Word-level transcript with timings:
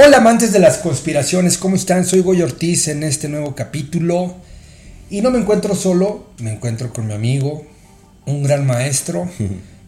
Hola 0.00 0.18
amantes 0.18 0.52
de 0.52 0.60
las 0.60 0.78
conspiraciones, 0.78 1.58
¿cómo 1.58 1.74
están? 1.74 2.06
Soy 2.06 2.20
Goy 2.20 2.40
Ortiz 2.42 2.86
en 2.86 3.02
este 3.02 3.28
nuevo 3.28 3.56
capítulo 3.56 4.36
y 5.10 5.22
no 5.22 5.32
me 5.32 5.40
encuentro 5.40 5.74
solo, 5.74 6.30
me 6.38 6.52
encuentro 6.52 6.92
con 6.92 7.08
mi 7.08 7.14
amigo, 7.14 7.66
un 8.24 8.44
gran 8.44 8.64
maestro 8.64 9.28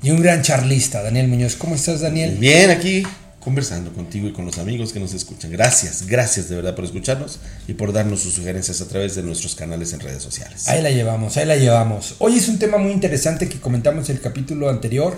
y 0.03 0.11
un 0.11 0.21
gran 0.21 0.43
charlista, 0.43 1.01
Daniel 1.01 1.29
Muñoz. 1.29 1.55
¿Cómo 1.55 1.77
estás, 1.77 2.01
Daniel? 2.01 2.39
Bien, 2.41 2.71
aquí 2.71 3.05
conversando 3.39 3.93
contigo 3.93 4.27
y 4.27 4.33
con 4.33 4.45
los 4.45 4.59
amigos 4.59 4.93
que 4.93 4.99
nos 4.99 5.15
escuchan. 5.15 5.53
Gracias, 5.53 6.05
gracias 6.09 6.49
de 6.49 6.57
verdad 6.57 6.75
por 6.75 6.87
escucharnos 6.87 7.39
y 7.69 7.75
por 7.75 7.93
darnos 7.93 8.21
sus 8.21 8.35
sugerencias 8.35 8.81
a 8.81 8.89
través 8.89 9.15
de 9.15 9.23
nuestros 9.23 9.55
canales 9.55 9.93
en 9.93 10.01
redes 10.01 10.25
sociales. 10.25 10.67
Ahí 10.67 10.83
la 10.83 10.91
llevamos, 10.91 11.37
ahí 11.37 11.47
la 11.47 11.55
llevamos. 11.55 12.17
Hoy 12.19 12.37
es 12.37 12.49
un 12.49 12.59
tema 12.59 12.79
muy 12.79 12.91
interesante 12.91 13.49
que 13.49 13.61
comentamos 13.61 14.11
en 14.11 14.17
el 14.17 14.23
capítulo 14.23 14.71
anterior, 14.71 15.17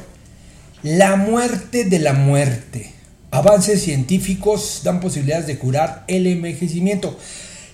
la 0.83 1.17
muerte 1.17 1.87
de 1.87 1.99
la 1.99 2.13
muerte. 2.13 3.02
Avances 3.33 3.83
científicos 3.83 4.83
dan 4.85 5.01
posibilidades 5.01 5.47
de 5.47 5.57
curar 5.59 6.05
el 6.07 6.27
envejecimiento. 6.27 7.19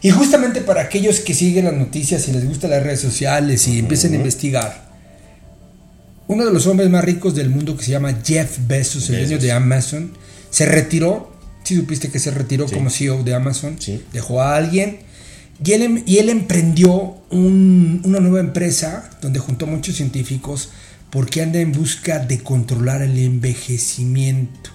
Y 0.01 0.11
justamente 0.11 0.61
para 0.61 0.83
aquellos 0.83 1.19
que 1.19 1.35
siguen 1.35 1.65
las 1.65 1.75
noticias 1.75 2.29
y 2.29 2.33
les 2.33 2.47
gustan 2.47 2.71
las 2.71 2.83
redes 2.85 3.01
sociales 3.01 3.67
y 3.67 3.81
empiezan 3.81 4.13
a 4.13 4.17
investigar, 4.17 4.89
uno 6.29 6.45
de 6.47 6.53
los 6.53 6.67
hombres 6.69 6.89
más 6.91 7.05
ricos 7.05 7.35
del 7.35 7.51
mundo 7.51 7.77
que 7.77 7.85
se 7.85 7.91
llama 7.91 8.21
Jeff 8.25 8.59
Bezos, 8.69 9.11
el 9.11 9.17
dueño 9.27 9.39
de 9.43 9.51
Amazon, 9.51 10.13
se 10.51 10.65
retiró. 10.67 11.33
Si 11.65 11.75
supiste 11.75 12.09
que 12.11 12.21
se 12.21 12.31
retiró 12.31 12.69
Sí. 12.69 12.75
como 12.77 12.89
CEO 12.91 13.25
de 13.25 13.35
Amazon, 13.35 13.77
Sí. 13.81 14.03
dejó 14.13 14.41
a 14.41 14.55
alguien 14.57 15.01
y 15.65 15.73
él, 15.73 15.83
em- 15.83 16.03
y 16.07 16.19
él 16.19 16.29
emprendió 16.29 17.17
un- 17.31 18.01
una 18.05 18.21
nueva 18.21 18.39
empresa 18.41 19.11
donde 19.21 19.41
juntó 19.41 19.67
muchos 19.67 19.97
científicos 19.97 20.69
porque 21.11 21.43
anda 21.43 21.59
en 21.59 21.73
busca 21.73 22.21
de 22.21 22.39
controlar 22.45 23.03
el 23.03 23.19
envejecimiento. 23.19 24.71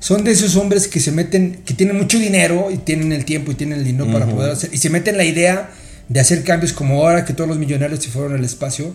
Son 0.00 0.22
de 0.24 0.30
esos 0.30 0.54
hombres 0.56 0.86
que 0.88 1.00
se 1.00 1.10
meten, 1.10 1.62
que 1.64 1.74
tienen 1.74 1.96
mucho 1.96 2.18
dinero 2.18 2.70
y 2.70 2.78
tienen 2.78 3.12
el 3.12 3.24
tiempo 3.24 3.50
y 3.52 3.54
tienen 3.56 3.78
el 3.80 3.84
dinero 3.84 4.10
para 4.12 4.26
poder 4.26 4.52
hacer, 4.52 4.70
y 4.72 4.78
se 4.78 4.90
meten 4.90 5.16
la 5.16 5.24
idea 5.24 5.70
de 6.08 6.20
hacer 6.20 6.44
cambios 6.44 6.72
como 6.72 7.02
ahora 7.02 7.24
que 7.24 7.34
todos 7.34 7.48
los 7.48 7.58
millonarios 7.58 8.02
se 8.02 8.10
fueron 8.10 8.34
al 8.34 8.44
espacio, 8.44 8.94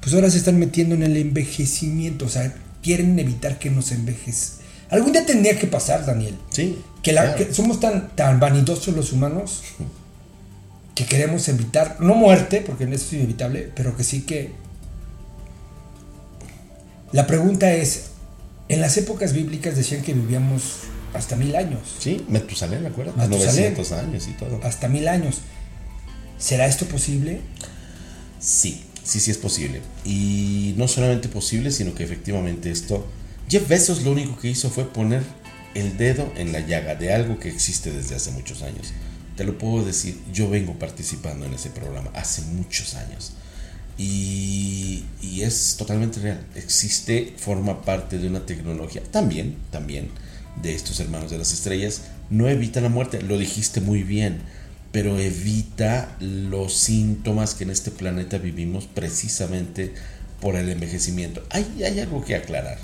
pues 0.00 0.14
ahora 0.14 0.30
se 0.30 0.38
están 0.38 0.58
metiendo 0.58 0.94
en 0.94 1.02
el 1.02 1.16
envejecimiento, 1.16 2.26
o 2.26 2.28
sea, 2.28 2.54
quieren 2.82 3.18
evitar 3.18 3.58
que 3.58 3.70
nos 3.70 3.90
envejez. 3.90 4.58
Algún 4.90 5.12
día 5.12 5.24
tendría 5.26 5.58
que 5.58 5.66
pasar, 5.66 6.04
Daniel, 6.06 6.36
Sí, 6.50 6.78
que, 7.02 7.12
la- 7.12 7.34
claro. 7.34 7.36
que 7.48 7.54
somos 7.54 7.80
tan, 7.80 8.14
tan 8.14 8.38
vanidosos 8.38 8.94
los 8.94 9.12
humanos 9.12 9.62
que 10.94 11.04
queremos 11.06 11.48
evitar, 11.48 11.96
no 12.00 12.14
muerte, 12.14 12.62
porque 12.66 12.84
eso 12.84 12.94
es 12.94 13.12
inevitable, 13.14 13.70
pero 13.74 13.96
que 13.96 14.04
sí 14.04 14.22
que... 14.22 14.52
La 17.12 17.26
pregunta 17.26 17.72
es, 17.72 18.10
en 18.68 18.80
las 18.80 18.96
épocas 18.96 19.32
bíblicas 19.32 19.76
decían 19.76 20.02
que 20.02 20.12
vivíamos 20.14 20.62
hasta 21.14 21.36
mil 21.36 21.56
años, 21.56 21.80
Sí, 21.98 22.24
Metusalén, 22.28 22.84
acuérdate, 22.86 23.16
Matusalén. 23.18 23.74
900 23.74 23.92
años 23.92 24.28
y 24.28 24.32
todo. 24.32 24.60
hasta 24.62 24.88
mil 24.88 25.08
años. 25.08 25.38
¿Será 26.38 26.66
esto 26.66 26.84
posible? 26.86 27.40
Sí, 28.38 28.84
sí, 29.02 29.18
sí 29.20 29.30
es 29.30 29.38
posible. 29.38 29.80
Y 30.04 30.74
no 30.76 30.86
solamente 30.86 31.28
posible, 31.28 31.70
sino 31.70 31.94
que 31.94 32.04
efectivamente 32.04 32.70
esto... 32.70 33.06
Jeff 33.48 33.66
Bezos 33.66 34.02
lo 34.02 34.12
único 34.12 34.38
que 34.38 34.48
hizo 34.48 34.68
fue 34.70 34.84
poner 34.92 35.22
el 35.74 35.96
dedo 35.96 36.30
en 36.36 36.52
la 36.52 36.60
llaga 36.60 36.94
de 36.94 37.12
algo 37.14 37.38
que 37.38 37.48
existe 37.48 37.90
desde 37.90 38.14
hace 38.14 38.30
muchos 38.32 38.62
años. 38.62 38.92
Te 39.36 39.44
lo 39.44 39.56
puedo 39.56 39.84
decir, 39.84 40.20
yo 40.32 40.50
vengo 40.50 40.78
participando 40.78 41.46
en 41.46 41.54
ese 41.54 41.70
programa 41.70 42.10
hace 42.14 42.42
muchos 42.42 42.94
años. 42.94 43.32
Y, 43.98 45.04
es 45.42 45.76
totalmente 45.78 46.20
real. 46.20 46.40
Existe, 46.56 47.34
forma 47.36 47.82
parte 47.82 48.18
de 48.18 48.26
una 48.26 48.44
tecnología. 48.44 49.02
También, 49.10 49.56
también, 49.70 50.08
de 50.60 50.74
estos 50.74 50.98
hermanos 51.00 51.30
de 51.30 51.38
las 51.38 51.52
estrellas. 51.52 52.02
No 52.28 52.48
evita 52.48 52.80
la 52.80 52.88
muerte, 52.88 53.22
lo 53.22 53.38
dijiste 53.38 53.80
muy 53.80 54.02
bien, 54.02 54.40
pero 54.92 55.18
evita 55.18 56.16
los 56.20 56.74
síntomas 56.74 57.54
que 57.54 57.64
en 57.64 57.70
este 57.70 57.90
planeta 57.90 58.38
vivimos 58.38 58.86
precisamente 58.86 59.94
por 60.40 60.56
el 60.56 60.68
envejecimiento. 60.68 61.44
Hay, 61.50 61.82
hay 61.84 62.00
algo 62.00 62.24
que 62.24 62.34
aclarar. 62.34 62.78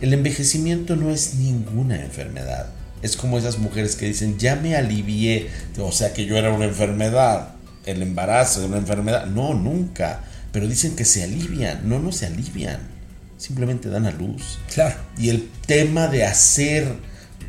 El 0.00 0.12
envejecimiento 0.12 0.96
no 0.96 1.10
es 1.10 1.34
ninguna 1.34 2.02
enfermedad. 2.02 2.68
Es 3.02 3.16
como 3.16 3.38
esas 3.38 3.58
mujeres 3.58 3.96
que 3.96 4.06
dicen, 4.06 4.38
ya 4.38 4.56
me 4.56 4.76
alivié, 4.76 5.48
o 5.78 5.92
sea 5.92 6.12
que 6.12 6.26
yo 6.26 6.36
era 6.36 6.52
una 6.52 6.66
enfermedad. 6.66 7.54
El 7.86 8.02
embarazo 8.02 8.60
es 8.60 8.68
una 8.68 8.78
enfermedad. 8.78 9.26
No, 9.26 9.54
nunca. 9.54 10.22
Pero 10.56 10.68
dicen 10.68 10.96
que 10.96 11.04
se 11.04 11.22
alivian. 11.22 11.86
No, 11.86 11.98
no 11.98 12.12
se 12.12 12.24
alivian. 12.24 12.78
Simplemente 13.36 13.90
dan 13.90 14.06
a 14.06 14.10
luz. 14.10 14.58
Claro. 14.72 14.96
Y 15.18 15.28
el 15.28 15.50
tema 15.66 16.06
de 16.08 16.24
hacer 16.24 16.94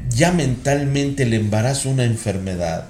ya 0.09 0.33
mentalmente 0.33 1.23
el 1.23 1.33
embarazo 1.33 1.89
una 1.89 2.03
enfermedad, 2.03 2.89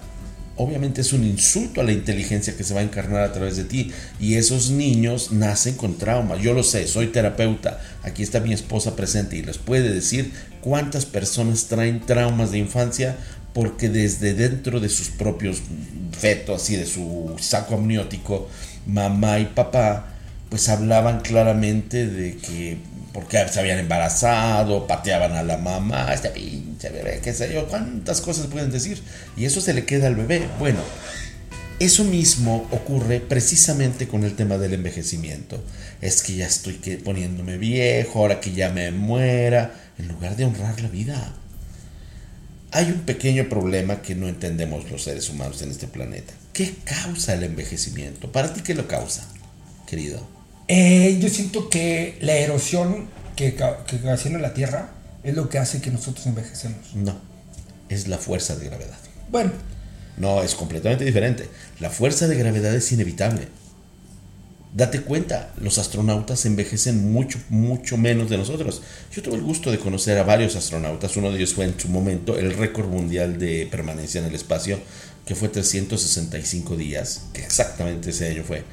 obviamente 0.56 1.02
es 1.02 1.14
un 1.14 1.24
insulto 1.24 1.82
a 1.82 1.84
la 1.84 1.92
inteligencia 1.92 2.58
que 2.58 2.64
se 2.64 2.74
va 2.74 2.80
a 2.80 2.84
encarnar 2.84 3.22
a 3.22 3.32
través 3.32 3.58
de 3.58 3.66
ti. 3.66 3.92
Y 4.20 4.38
esos 4.38 4.72
niños 4.72 5.32
nacen 5.34 5.76
con 5.76 6.00
trauma. 6.00 6.36
Yo 6.36 6.56
lo 6.56 6.64
sé, 6.64 6.88
soy 6.88 7.10
terapeuta. 7.10 7.80
Aquí 8.02 8.24
está 8.24 8.40
mi 8.40 8.54
esposa 8.54 8.96
presente 8.96 9.38
y 9.38 9.44
les 9.44 9.60
puede 9.60 9.94
decir 9.94 10.34
cuántas 10.62 11.06
personas 11.06 11.66
traen 11.66 12.04
traumas 12.08 12.50
de 12.50 12.58
infancia 12.58 13.18
porque 13.58 13.90
desde 13.90 14.36
dentro 14.36 14.80
de 14.80 14.88
sus 14.88 15.10
propios 15.10 15.64
fetos 16.12 16.70
y 16.70 16.76
de 16.76 16.86
su 16.86 17.36
saco 17.40 17.74
amniótico, 17.74 18.48
mamá 18.86 19.40
y 19.40 19.46
papá 19.46 20.14
pues 20.48 20.70
hablaban 20.70 21.22
claramente 21.22 22.06
de 22.06 22.38
que 22.38 22.78
porque 23.14 23.44
se 23.50 23.60
habían 23.60 23.80
embarazado, 23.80 24.86
pateaban 24.86 25.32
a 25.32 25.42
la 25.42 25.58
mamá, 25.58 26.14
este 26.14 26.30
pinche 26.30 26.92
bebé, 26.92 27.20
qué 27.24 27.34
sé 27.34 27.52
yo, 27.52 27.68
cuántas 27.68 28.22
cosas 28.22 28.46
pueden 28.46 28.70
decir. 28.70 29.02
Y 29.36 29.46
eso 29.46 29.60
se 29.60 29.74
le 29.74 29.86
queda 29.86 30.06
al 30.06 30.16
bebé. 30.16 30.48
Bueno, 30.60 30.82
eso 31.80 32.04
mismo 32.04 32.68
ocurre 32.70 33.22
precisamente 33.22 34.08
con 34.08 34.24
el 34.24 34.36
tema 34.36 34.60
del 34.60 34.76
envejecimiento. 34.76 35.60
Es 36.00 36.22
que 36.22 36.36
ya 36.36 36.46
estoy 36.46 36.76
poniéndome 37.04 37.58
viejo, 37.58 38.20
ahora 38.20 38.40
que 38.40 38.52
ya 38.52 38.70
me 38.70 38.92
muera, 38.92 39.74
en 39.98 40.10
lugar 40.10 40.36
de 40.36 40.46
honrar 40.46 40.80
la 40.80 40.90
vida. 40.90 41.34
Hay 42.72 42.92
un 42.92 43.00
pequeño 43.02 43.48
problema 43.50 44.02
que 44.02 44.14
no 44.16 44.28
entendemos 44.28 44.90
los 44.92 45.04
seres 45.04 45.30
humanos 45.30 45.62
en 45.62 45.72
este 45.72 45.88
planeta. 45.88 46.34
¿Qué 46.54 46.76
causa 46.84 47.34
el 47.34 47.44
envejecimiento? 47.44 48.32
¿Para 48.32 48.54
ti 48.54 48.62
qué 48.62 48.74
lo 48.76 48.88
causa, 48.88 49.28
querido? 49.88 50.20
Eh, 50.68 51.18
yo 51.22 51.30
siento 51.30 51.70
que 51.70 52.18
la 52.22 52.36
erosión 52.36 53.08
que, 53.36 53.56
que 53.56 53.96
ocasiona 53.96 54.40
la 54.40 54.54
Tierra 54.54 54.90
es 55.24 55.36
lo 55.36 55.50
que 55.50 55.60
hace 55.60 55.82
que 55.82 55.92
nosotros 55.92 56.26
envejecemos. 56.28 56.94
No, 56.96 57.18
es 57.90 58.08
la 58.08 58.18
fuerza 58.18 58.56
de 58.56 58.66
gravedad. 58.66 58.98
Bueno, 59.30 59.52
No, 60.18 60.42
es 60.42 60.56
completamente 60.56 61.06
diferente. 61.06 61.48
La 61.80 61.90
fuerza 61.90 62.28
de 62.28 62.36
gravedad 62.36 62.74
es 62.74 62.92
inevitable. 62.92 63.48
Date 64.74 65.02
cuenta, 65.02 65.54
los 65.60 65.78
astronautas 65.78 66.46
envejecen 66.46 67.12
mucho, 67.12 67.40
mucho 67.50 67.98
menos 67.98 68.30
de 68.30 68.38
nosotros. 68.38 68.82
Yo 69.14 69.24
tuve 69.24 69.36
el 69.36 69.42
gusto 69.42 69.72
de 69.72 69.80
conocer 69.80 70.18
a 70.18 70.24
varios 70.24 70.56
astronautas. 70.56 71.16
Uno 71.18 71.32
de 71.32 71.38
ellos 71.38 71.54
fue 71.54 71.66
en 71.66 71.80
su 71.80 71.88
momento 71.88 72.38
el 72.38 72.54
récord 72.54 72.88
mundial 72.88 73.40
de 73.40 73.68
permanencia 73.72 74.20
en 74.20 74.28
el 74.28 74.36
espacio, 74.36 74.80
que 75.26 75.36
fue 75.36 75.50
365 75.50 76.76
días, 76.76 77.24
que 77.34 77.42
exactamente 77.42 78.10
ese 78.10 78.30
año 78.30 78.44
fue. 78.44 78.64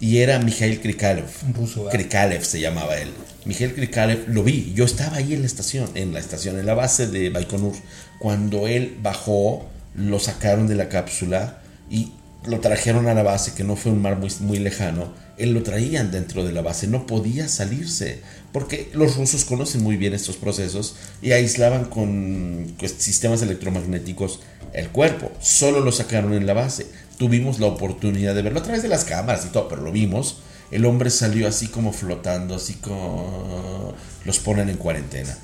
Y 0.00 0.18
era 0.18 0.38
Mikhail 0.38 0.80
Krikalev. 0.80 1.26
Ruso. 1.54 1.86
Krikalev 1.86 2.44
se 2.44 2.60
llamaba 2.60 2.96
él. 2.98 3.08
Mikhail 3.44 3.74
Krikalev 3.74 4.28
lo 4.28 4.44
vi. 4.44 4.72
Yo 4.74 4.84
estaba 4.84 5.16
ahí 5.16 5.34
en 5.34 5.40
la 5.40 5.46
estación, 5.46 5.90
en 5.94 6.12
la 6.12 6.20
estación, 6.20 6.58
en 6.58 6.66
la 6.66 6.74
base 6.74 7.08
de 7.08 7.30
Baikonur. 7.30 7.74
Cuando 8.20 8.68
él 8.68 8.96
bajó, 9.02 9.68
lo 9.96 10.20
sacaron 10.20 10.68
de 10.68 10.76
la 10.76 10.88
cápsula 10.88 11.58
y 11.90 12.12
lo 12.46 12.60
trajeron 12.60 13.08
a 13.08 13.14
la 13.14 13.22
base, 13.22 13.54
que 13.54 13.64
no 13.64 13.76
fue 13.76 13.92
un 13.92 14.02
mar 14.02 14.18
muy, 14.18 14.30
muy 14.40 14.58
lejano. 14.58 15.12
Él 15.36 15.52
lo 15.52 15.62
traían 15.62 16.10
dentro 16.10 16.44
de 16.44 16.52
la 16.52 16.62
base, 16.62 16.86
no 16.86 17.06
podía 17.06 17.48
salirse, 17.48 18.20
porque 18.52 18.90
los 18.92 19.16
rusos 19.16 19.44
conocen 19.44 19.82
muy 19.82 19.96
bien 19.96 20.14
estos 20.14 20.36
procesos 20.36 20.96
y 21.22 21.32
aislaban 21.32 21.84
con 21.84 22.74
pues, 22.78 22.94
sistemas 22.98 23.42
electromagnéticos 23.42 24.40
el 24.72 24.88
cuerpo. 24.88 25.30
Solo 25.40 25.80
lo 25.80 25.92
sacaron 25.92 26.32
en 26.34 26.46
la 26.46 26.54
base. 26.54 26.86
Tuvimos 27.18 27.58
la 27.58 27.66
oportunidad 27.66 28.34
de 28.34 28.42
verlo 28.42 28.60
a 28.60 28.62
través 28.62 28.82
de 28.82 28.88
las 28.88 29.04
cámaras 29.04 29.44
y 29.46 29.50
todo, 29.50 29.68
pero 29.68 29.82
lo 29.82 29.92
vimos. 29.92 30.38
El 30.70 30.84
hombre 30.84 31.10
salió 31.10 31.48
así 31.48 31.68
como 31.68 31.92
flotando, 31.92 32.54
así 32.54 32.74
como 32.74 33.94
los 34.24 34.38
ponen 34.38 34.68
en 34.68 34.76
cuarentena. 34.76 35.36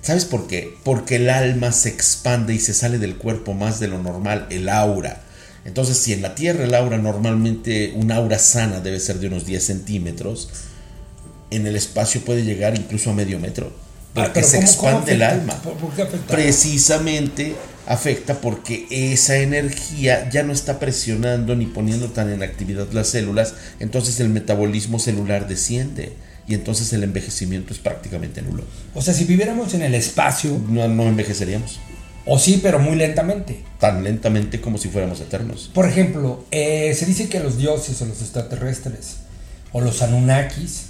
¿Sabes 0.00 0.24
por 0.24 0.48
qué? 0.48 0.74
Porque 0.82 1.16
el 1.16 1.30
alma 1.30 1.70
se 1.72 1.88
expande 1.88 2.54
y 2.54 2.58
se 2.58 2.74
sale 2.74 2.98
del 2.98 3.16
cuerpo 3.16 3.54
más 3.54 3.78
de 3.78 3.88
lo 3.88 4.02
normal, 4.02 4.46
el 4.50 4.68
aura. 4.68 5.22
Entonces, 5.64 5.96
si 5.96 6.12
en 6.12 6.22
la 6.22 6.34
Tierra 6.34 6.64
el 6.64 6.74
aura 6.74 6.98
normalmente, 6.98 7.92
un 7.94 8.10
aura 8.12 8.38
sana 8.38 8.80
debe 8.80 8.98
ser 9.00 9.18
de 9.20 9.28
unos 9.28 9.46
10 9.46 9.62
centímetros, 9.64 10.48
en 11.50 11.66
el 11.66 11.76
espacio 11.76 12.20
puede 12.22 12.44
llegar 12.44 12.74
incluso 12.76 13.10
a 13.10 13.14
medio 13.14 13.38
metro. 13.38 13.72
Porque 14.14 14.40
Ah, 14.40 14.42
se 14.42 14.56
¿cómo- 14.56 14.76
cómo 14.76 14.88
expande 14.90 15.12
el 15.12 15.22
alma. 15.22 15.54
¿Por, 15.62 15.74
por 15.74 15.90
qué 15.94 16.02
afecta? 16.02 16.34
Precisamente 16.34 17.54
afecta 17.86 18.40
porque 18.40 18.86
esa 18.90 19.36
energía 19.38 20.28
ya 20.30 20.42
no 20.42 20.52
está 20.52 20.78
presionando 20.78 21.56
ni 21.56 21.66
poniendo 21.66 22.08
tan 22.10 22.30
en 22.32 22.42
actividad 22.42 22.86
las 22.92 23.08
células, 23.08 23.54
entonces 23.80 24.20
el 24.20 24.28
metabolismo 24.28 24.98
celular 24.98 25.48
desciende 25.48 26.12
y 26.46 26.54
entonces 26.54 26.92
el 26.92 27.02
envejecimiento 27.04 27.72
es 27.72 27.78
prácticamente 27.80 28.42
nulo. 28.42 28.64
O 28.94 29.02
sea, 29.02 29.14
si 29.14 29.24
viviéramos 29.24 29.74
en 29.74 29.82
el 29.82 29.94
espacio, 29.94 30.60
No, 30.68 30.86
no 30.88 31.04
envejeceríamos. 31.04 31.78
O 32.24 32.38
sí, 32.38 32.60
pero 32.62 32.78
muy 32.78 32.96
lentamente. 32.96 33.64
Tan 33.80 34.04
lentamente 34.04 34.60
como 34.60 34.78
si 34.78 34.88
fuéramos 34.88 35.20
eternos. 35.20 35.70
Por 35.74 35.88
ejemplo, 35.88 36.44
eh, 36.50 36.94
se 36.96 37.06
dice 37.06 37.28
que 37.28 37.40
los 37.40 37.58
dioses 37.58 38.00
o 38.00 38.06
los 38.06 38.20
extraterrestres 38.20 39.16
o 39.72 39.80
los 39.80 40.02
Anunnakis 40.02 40.84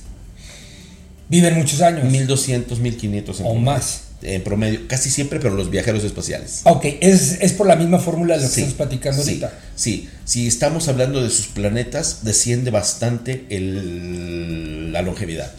viven 1.28 1.56
muchos 1.56 1.80
años. 1.80 2.04
1200, 2.04 2.78
1500 2.78 3.40
en 3.40 3.46
o 3.46 3.54
más. 3.54 4.02
En 4.22 4.44
promedio, 4.44 4.86
casi 4.86 5.10
siempre, 5.10 5.40
pero 5.40 5.54
los 5.54 5.68
viajeros 5.68 6.04
espaciales. 6.04 6.60
Ok, 6.64 6.84
es, 7.00 7.52
por 7.54 7.66
la 7.66 7.74
misma 7.74 7.98
fórmula 7.98 8.36
de 8.36 8.42
lo 8.44 8.48
que 8.48 8.54
estamos 8.54 8.74
platicando 8.74 9.20
ahorita. 9.20 9.52
Sí, 9.74 10.08
si 10.24 10.46
estamos 10.46 10.86
hablando 10.86 11.20
de 11.24 11.30
sus 11.30 11.48
planetas, 11.48 12.22
desciende 12.22 12.70
bastante 12.70 13.46
el, 13.48 14.92
la 14.92 15.02
longevidad. 15.02 15.50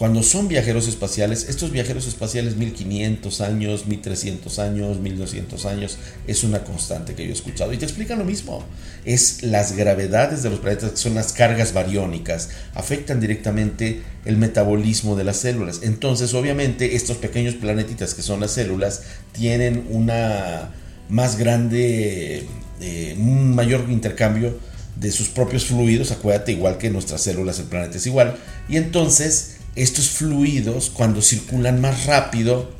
Cuando 0.00 0.22
son 0.22 0.48
viajeros 0.48 0.88
espaciales, 0.88 1.46
estos 1.50 1.72
viajeros 1.72 2.06
espaciales 2.06 2.56
1500 2.56 3.42
años, 3.42 3.86
1300 3.86 4.58
años, 4.58 4.98
1200 4.98 5.66
años, 5.66 5.98
es 6.26 6.42
una 6.42 6.64
constante 6.64 7.14
que 7.14 7.24
yo 7.24 7.28
he 7.28 7.34
escuchado. 7.34 7.70
Y 7.74 7.76
te 7.76 7.84
explican 7.84 8.18
lo 8.18 8.24
mismo. 8.24 8.64
Es 9.04 9.42
las 9.42 9.76
gravedades 9.76 10.42
de 10.42 10.48
los 10.48 10.60
planetas, 10.60 10.92
que 10.92 10.96
son 10.96 11.14
las 11.14 11.34
cargas 11.34 11.74
bariónicas, 11.74 12.48
afectan 12.72 13.20
directamente 13.20 14.00
el 14.24 14.38
metabolismo 14.38 15.16
de 15.16 15.24
las 15.24 15.36
células. 15.36 15.80
Entonces, 15.82 16.32
obviamente, 16.32 16.96
estos 16.96 17.18
pequeños 17.18 17.56
planetitas 17.56 18.14
que 18.14 18.22
son 18.22 18.40
las 18.40 18.52
células 18.52 19.02
tienen 19.32 19.86
una 19.90 20.70
más 21.10 21.36
grande, 21.36 22.46
eh, 22.80 23.16
un 23.18 23.54
mayor 23.54 23.84
intercambio 23.90 24.58
de 24.96 25.12
sus 25.12 25.28
propios 25.28 25.66
fluidos, 25.66 26.10
acuérdate, 26.10 26.52
igual 26.52 26.78
que 26.78 26.88
nuestras 26.88 27.20
células, 27.20 27.58
el 27.58 27.66
planeta 27.66 27.98
es 27.98 28.06
igual. 28.06 28.38
Y 28.66 28.78
entonces 28.78 29.59
estos 29.76 30.10
fluidos 30.10 30.90
cuando 30.90 31.22
circulan 31.22 31.80
más 31.80 32.06
rápido 32.06 32.70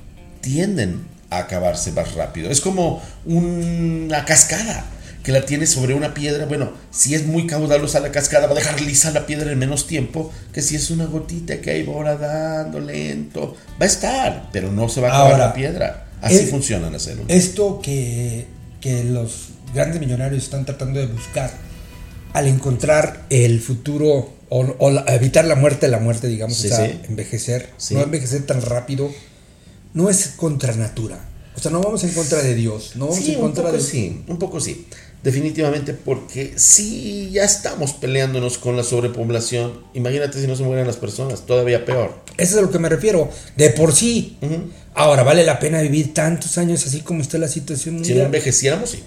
tienden 0.40 1.06
a 1.30 1.38
acabarse 1.38 1.92
más 1.92 2.14
rápido. 2.14 2.50
Es 2.50 2.60
como 2.60 3.02
una 3.24 4.24
cascada 4.24 4.84
que 5.22 5.32
la 5.32 5.44
tiene 5.44 5.66
sobre 5.66 5.94
una 5.94 6.14
piedra. 6.14 6.46
Bueno, 6.46 6.72
si 6.90 7.14
es 7.14 7.26
muy 7.26 7.46
caudalosa 7.46 8.00
la 8.00 8.10
cascada 8.10 8.46
va 8.46 8.52
a 8.52 8.56
dejar 8.56 8.80
lisa 8.80 9.10
la 9.10 9.26
piedra 9.26 9.52
en 9.52 9.58
menos 9.58 9.86
tiempo 9.86 10.32
que 10.52 10.62
si 10.62 10.76
es 10.76 10.90
una 10.90 11.04
gotita 11.04 11.60
que 11.60 11.70
ahí 11.70 11.82
va 11.84 12.16
dando 12.16 12.80
lento. 12.80 13.56
Va 13.80 13.84
a 13.84 13.88
estar, 13.88 14.48
pero 14.52 14.72
no 14.72 14.88
se 14.88 15.00
va 15.00 15.08
a 15.08 15.14
acabar 15.14 15.38
la 15.38 15.54
piedra. 15.54 16.06
Así 16.20 16.46
funciona 16.46 16.90
la 16.90 16.98
célula. 16.98 17.32
Esto 17.32 17.80
que, 17.82 18.46
que 18.80 19.04
los 19.04 19.50
grandes 19.74 20.00
millonarios 20.00 20.42
están 20.42 20.64
tratando 20.64 21.00
de 21.00 21.06
buscar 21.06 21.50
al 22.32 22.46
encontrar 22.46 23.24
el 23.30 23.60
futuro 23.60 24.39
o, 24.50 24.90
evitar 25.08 25.44
la 25.44 25.54
muerte, 25.54 25.88
la 25.88 25.98
muerte, 25.98 26.28
digamos, 26.28 26.62
o 26.64 26.68
sea, 26.68 26.84
envejecer, 26.84 27.70
no 27.90 28.02
envejecer 28.02 28.44
tan 28.44 28.60
rápido, 28.60 29.10
no 29.94 30.10
es 30.10 30.28
contra 30.36 30.74
natura. 30.74 31.24
O 31.56 31.60
sea, 31.60 31.70
no 31.70 31.80
vamos 31.80 32.04
en 32.04 32.12
contra 32.12 32.42
de 32.42 32.54
Dios, 32.54 32.92
no 32.96 33.06
vamos 33.06 33.26
en 33.26 33.40
contra 33.40 33.64
un 33.64 33.70
poco 33.70 33.76
de... 33.76 33.82
Sí, 33.82 34.24
un 34.26 34.38
poco 34.38 34.60
sí. 34.60 34.86
Definitivamente 35.22 35.92
porque 35.92 36.54
si 36.56 37.30
ya 37.30 37.44
estamos 37.44 37.92
peleándonos 37.92 38.56
con 38.56 38.76
la 38.76 38.82
sobrepoblación, 38.82 39.84
imagínate 39.92 40.40
si 40.40 40.46
no 40.46 40.56
se 40.56 40.62
mueren 40.62 40.86
las 40.86 40.96
personas, 40.96 41.44
todavía 41.44 41.84
peor. 41.84 42.14
Eso 42.38 42.54
es 42.54 42.58
a 42.58 42.62
lo 42.62 42.70
que 42.70 42.78
me 42.78 42.88
refiero, 42.88 43.30
de 43.56 43.70
por 43.70 43.92
sí. 43.92 44.38
Ahora, 44.94 45.22
¿vale 45.22 45.44
la 45.44 45.58
pena 45.58 45.82
vivir 45.82 46.14
tantos 46.14 46.56
años 46.56 46.86
así 46.86 47.00
como 47.00 47.20
está 47.20 47.36
la 47.36 47.48
situación 47.48 48.02
Si 48.02 48.14
no 48.14 48.22
envejeciéramos, 48.22 48.90
sí. 48.90 49.04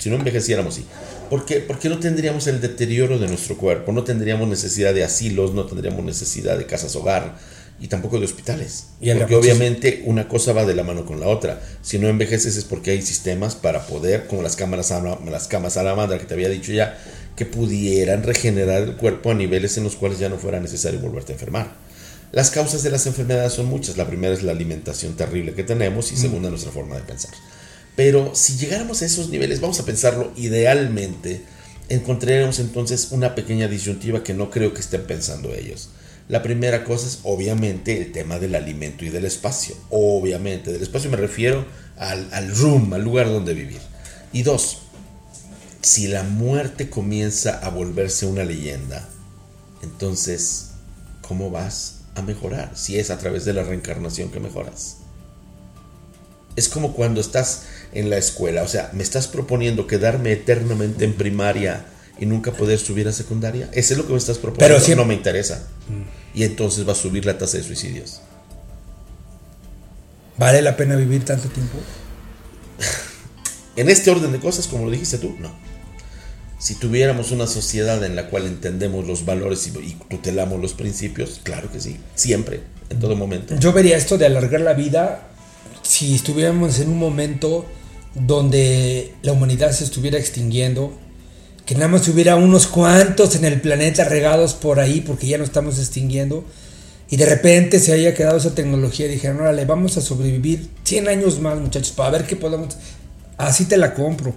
Si 0.00 0.10
no 0.10 0.16
envejeciéramos, 0.16 0.74
sí. 0.74 0.84
¿Por 1.28 1.44
qué? 1.44 1.60
Porque 1.60 1.88
no 1.88 2.00
tendríamos 2.00 2.46
el 2.46 2.60
deterioro 2.60 3.18
de 3.18 3.28
nuestro 3.28 3.56
cuerpo, 3.56 3.92
no 3.92 4.02
tendríamos 4.02 4.48
necesidad 4.48 4.94
de 4.94 5.04
asilos, 5.04 5.54
no 5.54 5.66
tendríamos 5.66 6.04
necesidad 6.04 6.58
de 6.58 6.66
casas 6.66 6.96
hogar 6.96 7.36
y 7.78 7.88
tampoco 7.88 8.18
de 8.18 8.24
hospitales. 8.24 8.86
porque 9.18 9.36
obviamente 9.36 10.02
una 10.06 10.26
cosa 10.26 10.52
va 10.52 10.64
de 10.64 10.74
la 10.74 10.82
mano 10.82 11.06
con 11.06 11.20
la 11.20 11.28
otra. 11.28 11.60
Si 11.82 11.98
no 11.98 12.08
envejeces 12.08 12.56
es 12.56 12.64
porque 12.64 12.90
hay 12.90 13.02
sistemas 13.02 13.54
para 13.54 13.86
poder, 13.86 14.26
como 14.26 14.42
las 14.42 14.56
cámaras 14.56 14.92
las 15.30 15.48
camas 15.48 15.74
salamandra 15.74 16.18
que 16.18 16.24
te 16.24 16.34
había 16.34 16.48
dicho 16.48 16.72
ya, 16.72 16.98
que 17.36 17.46
pudieran 17.46 18.22
regenerar 18.22 18.82
el 18.82 18.96
cuerpo 18.96 19.30
a 19.30 19.34
niveles 19.34 19.78
en 19.78 19.84
los 19.84 19.96
cuales 19.96 20.18
ya 20.18 20.28
no 20.28 20.36
fuera 20.36 20.60
necesario 20.60 21.00
volverte 21.00 21.32
a 21.32 21.36
enfermar. 21.36 21.72
Las 22.32 22.50
causas 22.50 22.82
de 22.82 22.90
las 22.90 23.06
enfermedades 23.06 23.54
son 23.54 23.66
muchas. 23.66 23.96
La 23.96 24.06
primera 24.06 24.34
es 24.34 24.42
la 24.42 24.52
alimentación 24.52 25.16
terrible 25.16 25.54
que 25.54 25.64
tenemos 25.64 26.12
y 26.12 26.16
segunda 26.16 26.48
nuestra 26.48 26.70
forma 26.70 26.96
de 26.96 27.02
pensar. 27.02 27.32
Pero 27.96 28.34
si 28.34 28.56
llegáramos 28.56 29.02
a 29.02 29.06
esos 29.06 29.28
niveles, 29.28 29.60
vamos 29.60 29.80
a 29.80 29.84
pensarlo 29.84 30.32
idealmente, 30.36 31.42
encontraremos 31.88 32.58
entonces 32.58 33.08
una 33.10 33.34
pequeña 33.34 33.68
disyuntiva 33.68 34.22
que 34.22 34.34
no 34.34 34.50
creo 34.50 34.72
que 34.72 34.80
estén 34.80 35.06
pensando 35.06 35.52
ellos. 35.54 35.90
La 36.28 36.42
primera 36.42 36.84
cosa 36.84 37.08
es 37.08 37.18
obviamente 37.24 38.00
el 38.00 38.12
tema 38.12 38.38
del 38.38 38.54
alimento 38.54 39.04
y 39.04 39.08
del 39.08 39.24
espacio. 39.24 39.74
Obviamente, 39.90 40.72
del 40.72 40.82
espacio 40.82 41.10
me 41.10 41.16
refiero 41.16 41.66
al, 41.96 42.28
al 42.32 42.56
room, 42.56 42.92
al 42.92 43.02
lugar 43.02 43.26
donde 43.26 43.52
vivir. 43.52 43.80
Y 44.32 44.44
dos, 44.44 44.78
si 45.82 46.06
la 46.06 46.22
muerte 46.22 46.88
comienza 46.88 47.58
a 47.58 47.70
volverse 47.70 48.26
una 48.26 48.44
leyenda, 48.44 49.08
entonces, 49.82 50.70
¿cómo 51.20 51.50
vas 51.50 52.02
a 52.14 52.22
mejorar? 52.22 52.76
Si 52.76 52.98
es 52.98 53.10
a 53.10 53.18
través 53.18 53.44
de 53.44 53.54
la 53.54 53.64
reencarnación 53.64 54.30
que 54.30 54.40
mejoras. 54.40 54.98
Es 56.54 56.68
como 56.68 56.92
cuando 56.92 57.20
estás 57.20 57.64
en 57.92 58.10
la 58.10 58.18
escuela. 58.18 58.62
O 58.62 58.68
sea, 58.68 58.90
¿me 58.92 59.02
estás 59.02 59.28
proponiendo 59.28 59.86
quedarme 59.86 60.32
eternamente 60.32 61.04
en 61.04 61.14
primaria 61.14 61.86
y 62.18 62.26
nunca 62.26 62.52
poder 62.52 62.78
subir 62.78 63.08
a 63.08 63.12
secundaria? 63.12 63.68
¿Eso 63.72 63.94
es 63.94 63.98
lo 63.98 64.06
que 64.06 64.12
me 64.12 64.18
estás 64.18 64.38
proponiendo? 64.38 64.74
Pero 64.74 64.84
si 64.84 64.94
no 64.94 65.04
me 65.04 65.14
interesa. 65.14 65.68
Mm. 65.88 66.38
Y 66.38 66.44
entonces 66.44 66.86
va 66.86 66.92
a 66.92 66.96
subir 66.96 67.24
la 67.24 67.38
tasa 67.38 67.56
de 67.56 67.64
suicidios. 67.64 68.20
¿Vale 70.36 70.62
la 70.62 70.76
pena 70.76 70.96
vivir 70.96 71.24
tanto 71.24 71.48
tiempo? 71.48 71.78
en 73.76 73.90
este 73.90 74.10
orden 74.10 74.32
de 74.32 74.38
cosas, 74.38 74.66
como 74.66 74.84
lo 74.84 74.90
dijiste 74.90 75.18
tú, 75.18 75.36
no. 75.38 75.54
Si 76.58 76.74
tuviéramos 76.74 77.30
una 77.30 77.46
sociedad 77.46 78.04
en 78.04 78.16
la 78.16 78.28
cual 78.28 78.46
entendemos 78.46 79.06
los 79.06 79.24
valores 79.24 79.66
y, 79.66 79.78
y 79.78 79.98
tutelamos 80.08 80.60
los 80.60 80.74
principios, 80.74 81.40
claro 81.42 81.72
que 81.72 81.80
sí, 81.80 81.98
siempre, 82.14 82.60
en 82.90 83.00
todo 83.00 83.16
momento. 83.16 83.56
Yo 83.58 83.72
vería 83.72 83.96
esto 83.96 84.18
de 84.18 84.26
alargar 84.26 84.60
la 84.60 84.74
vida 84.74 85.30
si 85.82 86.14
estuviéramos 86.14 86.78
en 86.78 86.88
un 86.88 86.98
momento 86.98 87.66
donde 88.14 89.14
la 89.22 89.32
humanidad 89.32 89.72
se 89.72 89.84
estuviera 89.84 90.18
extinguiendo, 90.18 90.92
que 91.66 91.74
nada 91.74 91.88
más 91.88 92.08
hubiera 92.08 92.36
unos 92.36 92.66
cuantos 92.66 93.36
en 93.36 93.44
el 93.44 93.60
planeta 93.60 94.04
regados 94.04 94.54
por 94.54 94.80
ahí 94.80 95.00
porque 95.00 95.28
ya 95.28 95.38
no 95.38 95.44
estamos 95.44 95.78
extinguiendo, 95.78 96.44
y 97.08 97.16
de 97.16 97.26
repente 97.26 97.80
se 97.80 97.92
haya 97.92 98.14
quedado 98.14 98.38
esa 98.38 98.54
tecnología 98.54 99.06
y 99.06 99.10
dijeron, 99.10 99.40
órale, 99.40 99.64
vamos 99.64 99.96
a 99.96 100.00
sobrevivir 100.00 100.68
100 100.84 101.08
años 101.08 101.40
más 101.40 101.58
muchachos, 101.58 101.92
para 101.92 102.10
ver 102.10 102.26
qué 102.26 102.36
podemos... 102.36 102.76
Así 103.36 103.64
te 103.64 103.78
la 103.78 103.94
compro. 103.94 104.34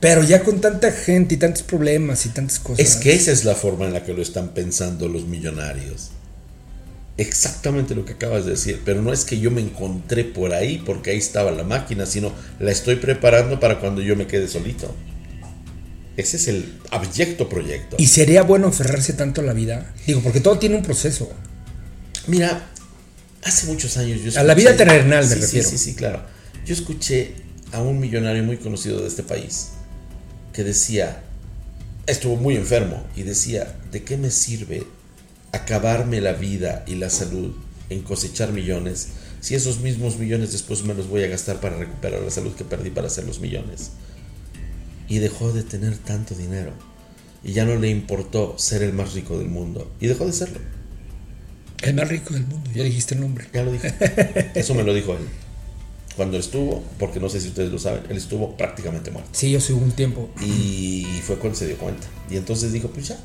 Pero 0.00 0.22
ya 0.22 0.44
con 0.44 0.60
tanta 0.60 0.92
gente 0.92 1.34
y 1.34 1.38
tantos 1.38 1.62
problemas 1.62 2.26
y 2.26 2.28
tantas 2.28 2.58
cosas. 2.58 2.78
Es 2.78 2.96
que 2.96 3.14
esa 3.14 3.32
es 3.32 3.46
la 3.46 3.54
forma 3.54 3.86
en 3.86 3.94
la 3.94 4.04
que 4.04 4.12
lo 4.12 4.20
están 4.20 4.50
pensando 4.50 5.08
los 5.08 5.24
millonarios 5.26 6.10
exactamente 7.16 7.94
lo 7.94 8.04
que 8.04 8.14
acabas 8.14 8.44
de 8.44 8.52
decir, 8.52 8.82
pero 8.84 9.00
no 9.00 9.12
es 9.12 9.24
que 9.24 9.38
yo 9.38 9.50
me 9.50 9.60
encontré 9.60 10.24
por 10.24 10.52
ahí 10.52 10.82
porque 10.84 11.10
ahí 11.10 11.18
estaba 11.18 11.50
la 11.52 11.62
máquina, 11.62 12.06
sino 12.06 12.32
la 12.58 12.72
estoy 12.72 12.96
preparando 12.96 13.60
para 13.60 13.78
cuando 13.78 14.02
yo 14.02 14.16
me 14.16 14.26
quede 14.26 14.48
solito. 14.48 14.94
Ese 16.16 16.36
es 16.36 16.48
el 16.48 16.72
abyecto 16.90 17.48
proyecto. 17.48 17.96
¿Y 17.98 18.06
sería 18.06 18.42
bueno 18.42 18.68
aferrarse 18.68 19.12
tanto 19.14 19.40
a 19.40 19.44
la 19.44 19.52
vida? 19.52 19.92
Digo, 20.06 20.20
porque 20.20 20.40
todo 20.40 20.58
tiene 20.58 20.76
un 20.76 20.82
proceso. 20.82 21.32
Mira, 22.26 22.70
hace 23.42 23.66
muchos 23.66 23.96
años 23.96 24.20
yo 24.20 24.28
escuché, 24.28 24.38
A 24.38 24.44
la 24.44 24.54
vida 24.54 24.76
terrenal 24.76 25.26
me 25.26 25.34
refiero. 25.34 25.68
Sí, 25.68 25.76
sí, 25.76 25.90
sí, 25.90 25.94
claro. 25.94 26.22
Yo 26.64 26.72
escuché 26.72 27.34
a 27.72 27.82
un 27.82 27.98
millonario 27.98 28.44
muy 28.44 28.58
conocido 28.58 29.00
de 29.00 29.08
este 29.08 29.24
país 29.24 29.70
que 30.52 30.62
decía, 30.62 31.22
estuvo 32.06 32.36
muy 32.36 32.56
enfermo, 32.56 33.04
y 33.16 33.24
decía, 33.24 33.74
¿de 33.90 34.04
qué 34.04 34.16
me 34.16 34.30
sirve 34.30 34.86
acabarme 35.54 36.20
la 36.20 36.32
vida 36.32 36.84
y 36.86 36.96
la 36.96 37.10
salud 37.10 37.54
en 37.88 38.02
cosechar 38.02 38.52
millones, 38.52 39.08
si 39.40 39.54
esos 39.54 39.80
mismos 39.80 40.18
millones 40.18 40.52
después 40.52 40.84
me 40.84 40.94
los 40.94 41.08
voy 41.08 41.22
a 41.22 41.28
gastar 41.28 41.60
para 41.60 41.76
recuperar 41.76 42.22
la 42.22 42.30
salud 42.30 42.54
que 42.54 42.64
perdí 42.64 42.90
para 42.90 43.08
hacer 43.08 43.24
los 43.24 43.40
millones. 43.40 43.92
Y 45.06 45.18
dejó 45.18 45.52
de 45.52 45.62
tener 45.62 45.98
tanto 45.98 46.34
dinero. 46.34 46.72
Y 47.42 47.52
ya 47.52 47.66
no 47.66 47.76
le 47.76 47.90
importó 47.90 48.54
ser 48.58 48.82
el 48.82 48.94
más 48.94 49.12
rico 49.12 49.38
del 49.38 49.48
mundo. 49.48 49.92
Y 50.00 50.06
dejó 50.06 50.24
de 50.24 50.32
serlo. 50.32 50.60
El 51.82 51.94
más 51.94 52.08
rico 52.08 52.32
del 52.32 52.46
mundo, 52.46 52.70
ya 52.74 52.82
dijiste 52.84 53.14
el 53.14 53.20
nombre. 53.20 53.46
Ya 53.52 53.62
lo 53.62 53.70
dije. 53.70 53.94
Eso 54.54 54.74
me 54.74 54.82
lo 54.82 54.94
dijo 54.94 55.12
él. 55.12 55.28
Cuando 56.16 56.38
estuvo, 56.38 56.82
porque 56.98 57.20
no 57.20 57.28
sé 57.28 57.40
si 57.40 57.48
ustedes 57.48 57.70
lo 57.70 57.78
saben, 57.78 58.04
él 58.08 58.16
estuvo 58.16 58.56
prácticamente 58.56 59.10
muerto. 59.10 59.28
Sí, 59.32 59.50
yo 59.50 59.60
soy 59.60 59.76
un 59.76 59.92
tiempo. 59.92 60.30
Y 60.40 61.04
fue 61.22 61.36
cuando 61.36 61.58
se 61.58 61.66
dio 61.66 61.76
cuenta. 61.76 62.06
Y 62.30 62.38
entonces 62.38 62.72
dijo, 62.72 62.88
pues 62.88 63.08
ya, 63.08 63.18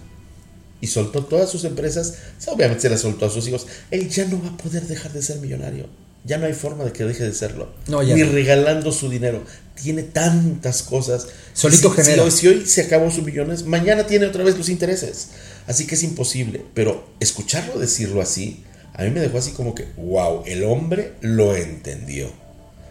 y 0.81 0.87
soltó 0.87 1.25
todas 1.25 1.49
sus 1.49 1.63
empresas, 1.65 2.15
obviamente 2.47 2.81
se 2.81 2.89
las 2.89 3.01
soltó 3.01 3.25
a 3.25 3.29
sus 3.29 3.47
hijos, 3.47 3.67
él 3.91 4.09
ya 4.09 4.25
no 4.25 4.41
va 4.41 4.49
a 4.49 4.57
poder 4.57 4.83
dejar 4.87 5.11
de 5.13 5.21
ser 5.21 5.39
millonario. 5.39 5.87
Ya 6.25 6.37
no 6.37 6.45
hay 6.45 6.53
forma 6.53 6.83
de 6.83 6.91
que 6.91 7.05
deje 7.05 7.23
de 7.23 7.33
serlo. 7.33 7.69
Ni 7.87 8.23
regalando 8.23 8.91
su 8.91 9.09
dinero. 9.09 9.41
Tiene 9.81 10.03
tantas 10.03 10.83
cosas. 10.83 11.27
Solito 11.53 11.91
genera. 11.91 12.29
Si, 12.29 12.47
hoy 12.47 12.65
se 12.65 12.81
acabó 12.81 13.09
sus 13.09 13.23
millones, 13.23 13.65
mañana 13.65 14.05
tiene 14.05 14.25
otra 14.25 14.43
vez 14.43 14.57
los 14.57 14.67
intereses. 14.67 15.29
Así 15.65 15.87
que 15.87 15.95
es 15.95 16.03
imposible. 16.03 16.65
Pero 16.73 17.07
escucharlo 17.21 17.79
decirlo 17.79 18.21
así, 18.21 18.65
a 18.93 19.03
mí 19.03 19.11
me 19.11 19.21
dejó 19.21 19.37
así 19.37 19.51
como 19.51 19.73
que, 19.73 19.87
wow, 19.95 20.43
el 20.45 20.65
hombre 20.65 21.13
lo 21.21 21.55
entendió. 21.55 22.29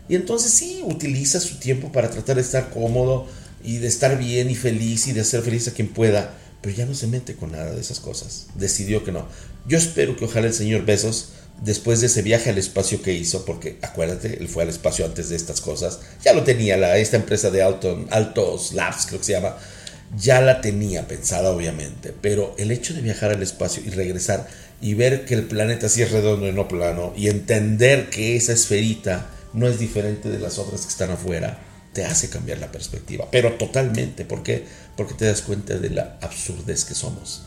Y 0.08 0.14
entonces 0.14 0.50
sí, 0.50 0.80
utiliza 0.84 1.38
su 1.38 1.58
tiempo 1.58 1.92
para 1.92 2.08
tratar 2.08 2.36
de 2.36 2.42
estar 2.42 2.70
cómodo 2.70 3.26
y 3.62 3.76
de 3.76 3.88
estar 3.88 4.18
bien 4.18 4.50
y 4.50 4.54
feliz 4.54 5.06
y 5.06 5.12
de 5.12 5.20
hacer 5.20 5.42
feliz 5.42 5.68
a 5.68 5.72
quien 5.72 5.88
pueda, 5.88 6.34
pero 6.60 6.74
ya 6.74 6.86
no 6.86 6.94
se 6.94 7.06
mete 7.06 7.34
con 7.34 7.52
nada 7.52 7.72
de 7.72 7.80
esas 7.80 8.00
cosas. 8.00 8.46
Decidió 8.54 9.04
que 9.04 9.12
no. 9.12 9.26
Yo 9.66 9.78
espero 9.78 10.16
que 10.16 10.24
ojalá 10.24 10.46
el 10.46 10.54
señor 10.54 10.84
Besos, 10.84 11.30
después 11.62 12.00
de 12.00 12.06
ese 12.06 12.22
viaje 12.22 12.50
al 12.50 12.58
espacio 12.58 13.02
que 13.02 13.12
hizo, 13.12 13.44
porque 13.44 13.78
acuérdate, 13.82 14.38
él 14.40 14.48
fue 14.48 14.62
al 14.62 14.68
espacio 14.68 15.04
antes 15.04 15.28
de 15.28 15.36
estas 15.36 15.60
cosas, 15.60 16.00
ya 16.22 16.32
lo 16.32 16.44
tenía 16.44 16.76
la, 16.76 16.96
esta 16.98 17.16
empresa 17.16 17.50
de 17.50 17.62
Alton, 17.62 18.06
Altos 18.10 18.72
Labs, 18.72 19.06
creo 19.06 19.18
que 19.18 19.26
se 19.26 19.32
llama, 19.32 19.56
ya 20.16 20.40
la 20.40 20.60
tenía 20.60 21.06
pensada 21.06 21.50
obviamente, 21.50 22.14
pero 22.20 22.54
el 22.58 22.70
hecho 22.70 22.94
de 22.94 23.02
viajar 23.02 23.30
al 23.30 23.42
espacio 23.42 23.82
y 23.84 23.90
regresar 23.90 24.48
y 24.80 24.94
ver 24.94 25.24
que 25.24 25.34
el 25.34 25.44
planeta 25.44 25.88
sí 25.88 26.02
es 26.02 26.12
redondo 26.12 26.46
y 26.48 26.52
no 26.52 26.68
plano 26.68 27.12
y 27.16 27.28
entender 27.28 28.08
que 28.10 28.36
esa 28.36 28.52
esferita 28.52 29.30
no 29.52 29.66
es 29.66 29.78
diferente 29.78 30.28
de 30.28 30.38
las 30.38 30.58
otras 30.58 30.82
que 30.82 30.88
están 30.88 31.10
afuera, 31.10 31.58
te 31.92 32.04
hace 32.04 32.28
cambiar 32.28 32.58
la 32.58 32.70
perspectiva, 32.70 33.28
pero 33.30 33.54
totalmente, 33.54 34.24
¿por 34.24 34.42
qué? 34.42 34.64
Porque 34.98 35.14
te 35.14 35.24
das 35.24 35.40
cuenta 35.40 35.78
de 35.78 35.90
la 35.90 36.18
absurdez 36.20 36.84
que 36.84 36.94
somos. 36.94 37.42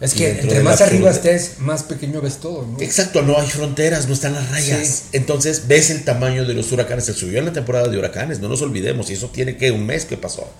Es 0.00 0.14
que 0.14 0.30
entre 0.30 0.60
más 0.60 0.80
arriba 0.80 1.10
estés, 1.10 1.58
más 1.58 1.84
pequeño 1.84 2.20
ves 2.20 2.38
todo, 2.38 2.66
¿no? 2.66 2.80
Exacto, 2.80 3.22
no 3.22 3.38
hay 3.38 3.46
fronteras, 3.46 4.08
no 4.08 4.14
están 4.14 4.32
las 4.32 4.50
rayas. 4.50 4.88
Sí. 4.88 5.02
Entonces 5.12 5.68
ves 5.68 5.90
el 5.90 6.02
tamaño 6.02 6.46
de 6.46 6.54
los 6.54 6.72
huracanes. 6.72 7.04
Se 7.04 7.12
subió 7.12 7.38
en 7.38 7.44
la 7.44 7.52
temporada 7.52 7.88
de 7.88 7.96
huracanes, 7.96 8.40
no 8.40 8.48
nos 8.48 8.62
olvidemos. 8.62 9.10
Y 9.10 9.12
eso 9.12 9.28
tiene 9.28 9.56
que 9.56 9.70
un 9.70 9.86
mes 9.86 10.06
que 10.06 10.16
pasó. 10.16 10.50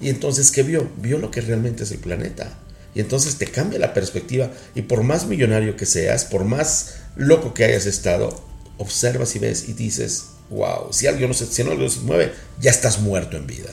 Y 0.00 0.10
entonces, 0.10 0.50
¿qué 0.50 0.62
vio? 0.62 0.90
Vio 0.98 1.18
lo 1.18 1.30
que 1.30 1.40
realmente 1.40 1.84
es 1.84 1.90
el 1.90 1.98
planeta. 1.98 2.56
Y 2.94 3.00
entonces 3.00 3.36
te 3.36 3.46
cambia 3.46 3.78
la 3.78 3.94
perspectiva. 3.94 4.50
Y 4.74 4.82
por 4.82 5.02
más 5.02 5.26
millonario 5.26 5.76
que 5.76 5.86
seas, 5.86 6.26
por 6.26 6.44
más 6.44 6.96
loco 7.16 7.54
que 7.54 7.64
hayas 7.64 7.86
estado, 7.86 8.44
observas 8.78 9.34
y 9.34 9.38
ves 9.38 9.68
y 9.68 9.72
dices, 9.72 10.26
wow, 10.50 10.92
si 10.92 11.06
algo 11.06 11.26
no 11.26 11.34
se, 11.34 11.46
si 11.46 11.62
algo 11.62 11.74
no 11.74 11.88
se 11.88 12.00
mueve, 12.00 12.32
ya 12.60 12.70
estás 12.70 13.00
muerto 13.00 13.38
en 13.38 13.46
vida. 13.46 13.70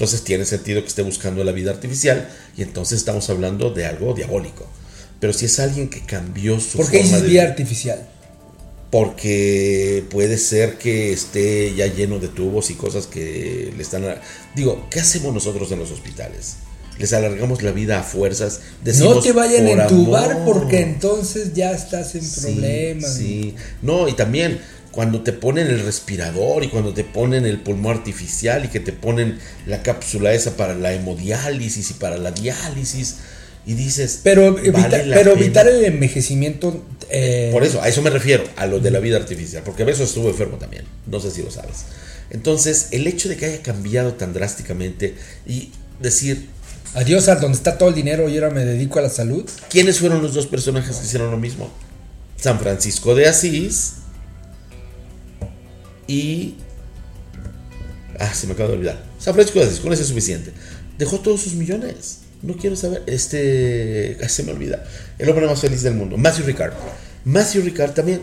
Entonces 0.00 0.22
tiene 0.24 0.46
sentido 0.46 0.80
que 0.80 0.88
esté 0.88 1.02
buscando 1.02 1.44
la 1.44 1.52
vida 1.52 1.72
artificial 1.72 2.26
y 2.56 2.62
entonces 2.62 2.96
estamos 3.00 3.28
hablando 3.28 3.68
de 3.70 3.84
algo 3.84 4.14
diabólico. 4.14 4.66
Pero 5.20 5.34
si 5.34 5.44
es 5.44 5.60
alguien 5.60 5.90
que 5.90 6.00
cambió 6.06 6.58
su 6.58 6.78
¿Por 6.78 6.90
qué 6.90 7.00
forma 7.02 7.18
de 7.20 7.28
vía 7.28 7.42
artificial? 7.42 8.08
porque 8.90 10.02
puede 10.10 10.38
ser 10.38 10.78
que 10.78 11.12
esté 11.12 11.74
ya 11.74 11.86
lleno 11.86 12.18
de 12.18 12.28
tubos 12.28 12.70
y 12.70 12.74
cosas 12.74 13.06
que 13.06 13.72
le 13.76 13.82
están... 13.82 14.04
Digo, 14.56 14.86
¿qué 14.90 15.00
hacemos 15.00 15.34
nosotros 15.34 15.70
en 15.70 15.78
los 15.80 15.90
hospitales? 15.90 16.56
Les 16.98 17.12
alargamos 17.12 17.62
la 17.62 17.70
vida 17.70 18.00
a 18.00 18.02
fuerzas. 18.02 18.60
No 18.80 18.84
decimos, 18.84 19.22
te 19.22 19.32
vayan 19.32 19.66
a 19.80 19.86
"Por 19.86 19.98
entubar 19.98 20.32
amor". 20.32 20.44
porque 20.54 20.80
entonces 20.80 21.52
ya 21.52 21.72
estás 21.72 22.14
en 22.14 22.22
Sí, 22.24 22.40
problemas. 22.40 23.14
Sí, 23.14 23.54
no, 23.82 24.08
y 24.08 24.14
también 24.14 24.60
cuando 24.92 25.20
te 25.22 25.32
ponen 25.32 25.68
el 25.68 25.80
respirador 25.84 26.64
y 26.64 26.68
cuando 26.68 26.92
te 26.92 27.04
ponen 27.04 27.46
el 27.46 27.60
pulmón 27.60 27.96
artificial 27.98 28.64
y 28.64 28.68
que 28.68 28.80
te 28.80 28.92
ponen 28.92 29.38
la 29.66 29.82
cápsula 29.82 30.32
esa 30.32 30.56
para 30.56 30.74
la 30.74 30.92
hemodiálisis 30.92 31.90
y 31.90 31.94
para 31.94 32.16
la 32.18 32.32
diálisis 32.32 33.16
y 33.66 33.74
dices, 33.74 34.20
Pero, 34.24 34.54
"Vale 34.54 34.68
evita- 34.68 35.02
la 35.04 35.16
pero 35.16 35.32
pena". 35.34 35.44
evitar 35.44 35.68
el 35.68 35.84
envejecimiento. 35.84 36.82
eh, 37.10 37.50
Por 37.52 37.62
eso, 37.64 37.82
a 37.82 37.88
eso 37.88 38.02
me 38.02 38.10
refiero, 38.10 38.44
a 38.56 38.66
lo 38.66 38.80
de 38.80 38.90
la 38.90 38.98
vida 39.00 39.16
artificial, 39.16 39.62
porque 39.64 39.82
a 39.82 39.86
veces 39.86 40.08
estuvo 40.08 40.28
enfermo 40.28 40.56
también, 40.58 40.84
no 41.06 41.20
sé 41.20 41.30
si 41.30 41.42
lo 41.42 41.50
sabes. 41.50 41.84
Entonces, 42.30 42.88
el 42.92 43.06
hecho 43.06 43.28
de 43.28 43.36
que 43.36 43.46
haya 43.46 43.62
cambiado 43.62 44.14
tan 44.14 44.32
drásticamente 44.32 45.14
y 45.46 45.70
decir, 46.00 46.48
Adiós 46.94 47.28
a 47.28 47.36
donde 47.36 47.56
está 47.56 47.78
todo 47.78 47.88
el 47.90 47.94
dinero 47.94 48.28
y 48.28 48.34
ahora 48.34 48.50
me 48.50 48.64
dedico 48.64 48.98
a 48.98 49.02
la 49.02 49.10
salud. 49.10 49.48
¿quiénes 49.68 50.00
fueron 50.00 50.20
los 50.22 50.34
dos 50.34 50.48
personajes 50.48 50.96
que 50.96 51.04
hicieron 51.06 51.30
lo 51.30 51.36
mismo? 51.36 51.70
San 52.36 52.58
Francisco 52.58 53.14
de 53.14 53.28
Asís 53.28 53.92
y... 56.10 56.54
Ah, 58.18 58.34
se 58.34 58.46
me 58.46 58.54
acaba 58.54 58.68
de 58.70 58.74
olvidar. 58.74 59.04
San 59.18 59.32
Francisco 59.34 59.60
de 59.60 59.66
Asís, 59.66 59.80
con 59.80 59.92
eso 59.92 60.02
es 60.02 60.08
suficiente. 60.08 60.52
Dejó 60.98 61.20
todos 61.20 61.40
sus 61.40 61.54
millones. 61.54 62.18
No 62.42 62.56
quiero 62.56 62.74
saber, 62.74 63.02
este... 63.06 64.18
ah, 64.22 64.28
Se 64.28 64.42
me 64.42 64.52
olvida. 64.52 64.84
El 65.18 65.28
hombre 65.30 65.46
más 65.46 65.60
feliz 65.60 65.82
del 65.82 65.94
mundo, 65.94 66.16
Matthew 66.16 66.46
Ricard. 66.46 66.72
Matthew 67.24 67.62
Ricard 67.62 67.92
también, 67.92 68.22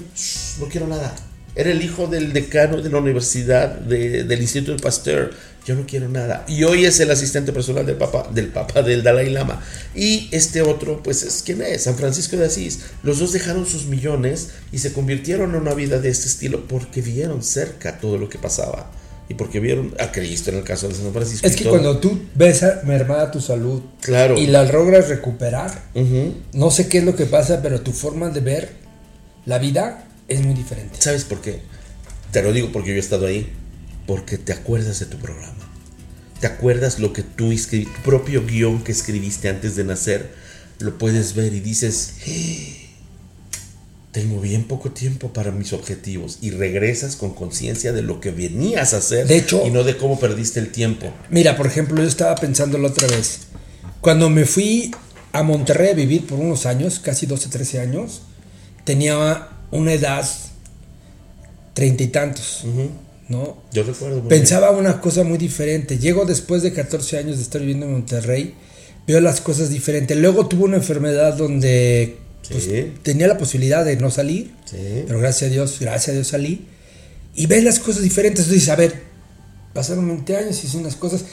no 0.59 0.67
quiero 0.67 0.87
nada. 0.87 1.15
Era 1.57 1.71
el 1.71 1.81
hijo 1.83 2.05
del 2.07 2.33
decano 2.33 2.81
de 2.81 2.89
la 2.89 2.99
universidad 2.99 3.67
de- 3.73 4.23
del 4.23 4.41
Instituto 4.41 4.73
de 4.73 4.79
Pasteur. 4.79 5.31
Yo 5.65 5.75
no 5.75 5.85
quiero 5.85 6.07
nada. 6.07 6.45
Y 6.47 6.63
hoy 6.63 6.85
es 6.85 6.99
el 7.01 7.11
asistente 7.11 7.51
personal 7.51 7.85
del 7.85 7.95
Papa, 7.97 8.29
del 8.33 8.47
Papa 8.49 8.83
del 8.83 9.03
Dalai 9.03 9.29
Lama. 9.31 9.61
Y 9.95 10.29
este 10.31 10.61
otro, 10.61 11.01
pues 11.03 11.23
es 11.23 11.41
quién 11.45 11.61
es, 11.61 11.83
San 11.83 11.95
Francisco 11.97 12.37
de 12.37 12.45
Asís. 12.45 12.79
Los 13.03 13.19
dos 13.19 13.33
dejaron 13.33 13.65
sus 13.65 13.85
millones 13.87 14.49
y 14.71 14.77
se 14.77 14.93
convirtieron 14.93 15.49
en 15.55 15.61
una 15.61 15.73
vida 15.73 15.99
de 15.99 16.07
este 16.09 16.27
estilo 16.27 16.65
porque 16.67 17.01
vieron 17.01 17.43
cerca 17.43 17.97
todo 17.99 18.17
lo 18.17 18.29
que 18.29 18.37
pasaba. 18.37 18.91
Y 19.27 19.33
porque 19.33 19.59
vieron 19.59 19.93
a 19.99 20.09
Cristo 20.13 20.51
en 20.51 20.57
el 20.59 20.63
caso 20.63 20.87
de 20.87 20.93
San 20.95 21.11
Francisco. 21.11 21.45
Es 21.45 21.57
que 21.57 21.63
todo. 21.65 21.73
cuando 21.73 21.97
tú 21.97 22.17
ves 22.35 22.63
a 22.63 22.81
mermada 22.85 23.29
tu 23.29 23.41
salud 23.41 23.81
Claro. 23.99 24.37
y 24.37 24.47
la 24.47 24.63
logras 24.63 25.09
recuperar, 25.09 25.83
no 26.53 26.71
sé 26.71 26.87
qué 26.87 26.99
es 26.99 27.03
lo 27.03 27.13
que 27.15 27.25
pasa, 27.25 27.61
pero 27.61 27.81
tu 27.81 27.91
forma 27.91 28.29
de 28.29 28.39
ver 28.39 28.69
la 29.45 29.57
vida 29.57 30.06
es 30.27 30.41
muy 30.41 30.53
diferente. 30.53 30.95
¿Sabes 30.99 31.23
por 31.23 31.41
qué? 31.41 31.61
Te 32.31 32.41
lo 32.41 32.51
digo 32.53 32.71
porque 32.71 32.89
yo 32.89 32.95
he 32.95 32.99
estado 32.99 33.27
ahí. 33.27 33.51
Porque 34.05 34.37
te 34.37 34.53
acuerdas 34.53 34.99
de 34.99 35.05
tu 35.05 35.17
programa. 35.17 35.53
Te 36.39 36.47
acuerdas 36.47 36.99
lo 36.99 37.13
que 37.13 37.23
tú 37.23 37.51
escribiste, 37.51 37.93
tu 37.97 38.01
propio 38.03 38.45
guion 38.45 38.83
que 38.83 38.91
escribiste 38.91 39.49
antes 39.49 39.75
de 39.75 39.83
nacer. 39.83 40.29
Lo 40.79 40.97
puedes 40.97 41.33
ver 41.33 41.53
y 41.53 41.59
dices, 41.59 42.13
"Eh, 42.25 42.87
tengo 44.11 44.39
bien 44.39 44.63
poco 44.63 44.91
tiempo 44.91 45.33
para 45.33 45.51
mis 45.51 45.73
objetivos. 45.73 46.39
Y 46.41 46.51
regresas 46.51 47.15
con 47.15 47.33
conciencia 47.33 47.91
de 47.91 48.01
lo 48.01 48.19
que 48.21 48.31
venías 48.31 48.93
a 48.93 48.97
hacer. 48.97 49.27
De 49.27 49.37
hecho- 49.37 49.63
y 49.67 49.71
no 49.71 49.83
de 49.83 49.97
cómo 49.97 50.19
perdiste 50.19 50.59
el 50.59 50.71
tiempo. 50.71 51.13
Mira, 51.29 51.55
por 51.57 51.67
ejemplo, 51.67 52.01
yo 52.01 52.07
estaba 52.07 52.35
pensando 52.35 52.77
la 52.77 52.87
otra 52.87 53.07
vez. 53.07 53.41
Cuando 54.01 54.29
me 54.29 54.45
fui 54.45 54.91
a 55.33 55.43
Monterrey 55.43 55.91
a 55.91 55.93
vivir 55.93 56.25
por 56.25 56.39
unos 56.39 56.65
años, 56.65 56.99
casi 56.99 57.25
12, 57.25 57.49
13 57.49 57.79
años, 57.79 58.21
tenía 58.85 59.49
una 59.71 59.93
edad 59.93 60.27
treinta 61.73 62.03
y 62.03 62.07
tantos. 62.07 62.63
¿no? 63.29 63.57
Yo 63.73 63.83
recuerdo. 63.83 64.27
Pensaba 64.27 64.71
una 64.71 65.01
cosa 65.01 65.23
muy 65.23 65.37
diferente. 65.37 65.97
Llego 65.97 66.25
después 66.25 66.63
de 66.63 66.73
14 66.73 67.17
años 67.17 67.37
de 67.37 67.43
estar 67.43 67.59
viviendo 67.61 67.85
en 67.85 67.91
Monterrey, 67.93 68.55
veo 69.05 69.19
las 69.21 69.41
cosas 69.41 69.69
diferentes. 69.69 70.17
Luego 70.17 70.47
tuve 70.47 70.63
una 70.63 70.77
enfermedad 70.77 71.33
donde 71.35 72.17
pues, 72.49 72.63
Sí. 72.63 72.93
tenía 73.03 73.27
la 73.27 73.37
posibilidad 73.37 73.83
de 73.83 73.97
no 73.97 74.09
salir, 74.09 74.51
Sí. 74.65 75.03
pero 75.05 75.19
gracias 75.19 75.49
a 75.49 75.53
Dios, 75.53 75.77
gracias 75.81 76.09
a 76.09 76.11
Dios 76.13 76.27
salí. 76.27 76.65
Y 77.35 77.45
ves 77.47 77.63
las 77.63 77.79
cosas 77.79 78.01
diferentes. 78.03 78.45
Tú 78.45 78.53
dices, 78.53 78.69
a 78.69 78.75
ver, 78.77 78.93
pasaron 79.73 80.07
20 80.07 80.37
años 80.37 80.63
y 80.63 80.67
hice 80.67 80.77
unas 80.77 80.95
cosas. 80.95 81.25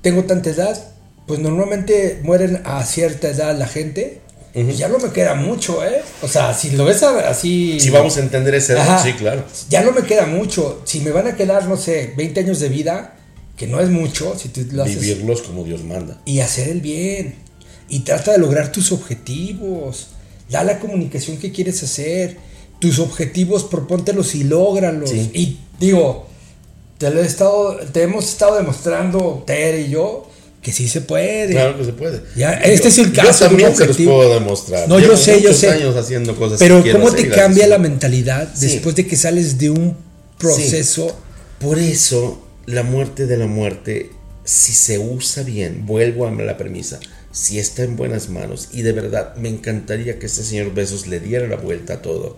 Tengo 0.00 0.24
tanta 0.24 0.50
edad, 0.50 0.92
pues 1.26 1.40
normalmente 1.40 2.20
mueren 2.22 2.62
a 2.64 2.82
cierta 2.84 3.28
edad 3.28 3.58
la 3.58 3.66
gente. 3.66 4.20
Y 4.54 4.72
ya 4.72 4.88
no 4.88 4.98
me 4.98 5.10
queda 5.10 5.34
mucho, 5.34 5.84
¿eh? 5.84 6.02
O 6.22 6.28
sea, 6.28 6.52
si 6.54 6.70
lo 6.70 6.84
ves 6.84 7.02
así. 7.02 7.78
Si 7.78 7.90
vamos 7.90 8.16
a 8.16 8.20
entender 8.20 8.54
ese 8.54 8.78
Ajá. 8.78 9.02
sí, 9.02 9.12
claro. 9.12 9.44
Ya 9.68 9.82
no 9.82 9.92
me 9.92 10.02
queda 10.02 10.26
mucho. 10.26 10.82
Si 10.84 11.00
me 11.00 11.10
van 11.10 11.28
a 11.28 11.36
quedar, 11.36 11.66
no 11.66 11.76
sé, 11.76 12.12
20 12.16 12.40
años 12.40 12.60
de 12.60 12.68
vida, 12.68 13.16
que 13.56 13.66
no 13.66 13.80
es 13.80 13.90
mucho, 13.90 14.36
si 14.36 14.48
tú 14.48 14.62
lo 14.72 14.82
haces. 14.82 15.00
Vivirlos 15.00 15.42
como 15.42 15.62
Dios 15.62 15.84
manda. 15.84 16.20
Y 16.24 16.40
hacer 16.40 16.68
el 16.68 16.80
bien. 16.80 17.36
Y 17.88 18.00
trata 18.00 18.32
de 18.32 18.38
lograr 18.38 18.72
tus 18.72 18.90
objetivos. 18.92 20.08
Da 20.48 20.64
la 20.64 20.80
comunicación 20.80 21.36
que 21.36 21.52
quieres 21.52 21.82
hacer. 21.82 22.36
Tus 22.80 22.98
objetivos, 22.98 23.64
propóntelos 23.64 24.34
y 24.34 24.44
lógralos. 24.44 25.10
Sí. 25.10 25.30
Y 25.32 25.58
digo, 25.78 26.26
te 26.98 27.10
lo 27.10 27.22
he 27.22 27.26
estado, 27.26 27.76
te 27.92 28.02
hemos 28.02 28.26
estado 28.26 28.56
demostrando, 28.56 29.42
Tere 29.46 29.82
y 29.82 29.90
yo, 29.90 30.29
que 30.62 30.72
sí 30.72 30.88
se 30.88 31.00
puede. 31.00 31.52
Claro 31.52 31.78
que 31.78 31.84
se 31.84 31.92
puede. 31.92 32.20
Ya, 32.36 32.52
este 32.52 32.88
es 32.88 32.98
el 32.98 33.12
Yo 33.12 33.22
caso 33.22 33.44
un 33.44 33.50
también 33.50 33.74
se 33.76 33.86
los 33.86 33.96
puedo 33.96 34.34
demostrar. 34.34 34.88
No, 34.88 34.98
yo 34.98 35.16
sé, 35.16 35.40
yo 35.40 35.54
sé. 35.54 35.70
años 35.70 35.96
haciendo 35.96 36.36
cosas 36.36 36.58
Pero 36.58 36.82
¿cómo 36.92 37.10
te 37.12 37.28
cambia 37.28 37.66
la 37.66 37.78
mentalidad 37.78 38.48
Sí. 38.54 38.66
después 38.66 38.94
de 38.94 39.06
que 39.06 39.16
sales 39.16 39.58
de 39.58 39.70
un 39.70 39.96
proceso? 40.38 41.16
Por 41.58 41.78
eso, 41.78 42.46
la 42.66 42.82
muerte 42.82 43.26
de 43.26 43.36
la 43.36 43.46
muerte, 43.46 44.10
si 44.44 44.72
se 44.72 44.98
usa 44.98 45.42
bien, 45.42 45.86
vuelvo 45.86 46.26
a 46.26 46.30
la 46.30 46.56
premisa, 46.56 46.98
si 47.32 47.58
está 47.58 47.82
en 47.82 47.96
buenas 47.96 48.28
manos, 48.28 48.68
y 48.72 48.82
de 48.82 48.92
verdad 48.92 49.34
me 49.36 49.48
encantaría 49.48 50.18
que 50.18 50.26
este 50.26 50.42
señor 50.42 50.74
Besos 50.74 51.06
le 51.06 51.20
diera 51.20 51.46
la 51.46 51.56
vuelta 51.56 51.94
a 51.94 52.02
todo, 52.02 52.36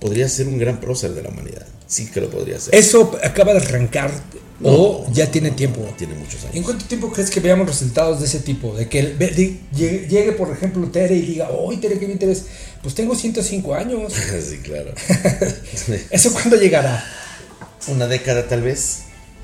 podría 0.00 0.28
ser 0.28 0.48
un 0.48 0.58
gran 0.58 0.80
prócer 0.80 1.12
de 1.12 1.22
la 1.22 1.28
humanidad. 1.28 1.66
Sí 1.92 2.06
que 2.06 2.22
lo 2.22 2.30
podría 2.30 2.58
ser. 2.58 2.74
¿Eso 2.74 3.18
acaba 3.22 3.52
de 3.52 3.58
arrancar 3.60 4.10
o 4.62 5.06
ya 5.12 5.30
tiene 5.30 5.50
tiempo? 5.50 5.86
Tiene 5.98 6.14
muchos 6.14 6.42
¿En 6.44 6.52
años. 6.52 6.64
cuánto 6.64 6.86
tiempo 6.86 7.12
crees 7.12 7.28
que 7.30 7.40
veamos 7.40 7.66
resultados 7.66 8.20
de 8.20 8.26
ese 8.26 8.38
tipo? 8.38 8.74
De 8.74 8.88
que 8.88 8.98
el- 9.00 9.18
de- 9.18 9.58
llegue, 9.76 10.06
llegue, 10.08 10.32
por 10.32 10.50
ejemplo, 10.50 10.86
Tere 10.88 11.16
y 11.16 11.20
diga, 11.20 11.50
¡Uy, 11.50 11.76
Tere, 11.76 11.98
qué 11.98 12.06
bien 12.06 12.18
te 12.18 12.24
ves! 12.24 12.44
Pues 12.82 12.94
tengo 12.94 13.14
105 13.14 13.74
años. 13.74 14.10
sí, 14.48 14.56
claro. 14.62 14.94
¿Eso 16.10 16.32
cuándo 16.32 16.56
llegará? 16.56 17.04
Una 17.88 18.06
década 18.06 18.48
tal 18.48 18.62
vez. 18.62 19.00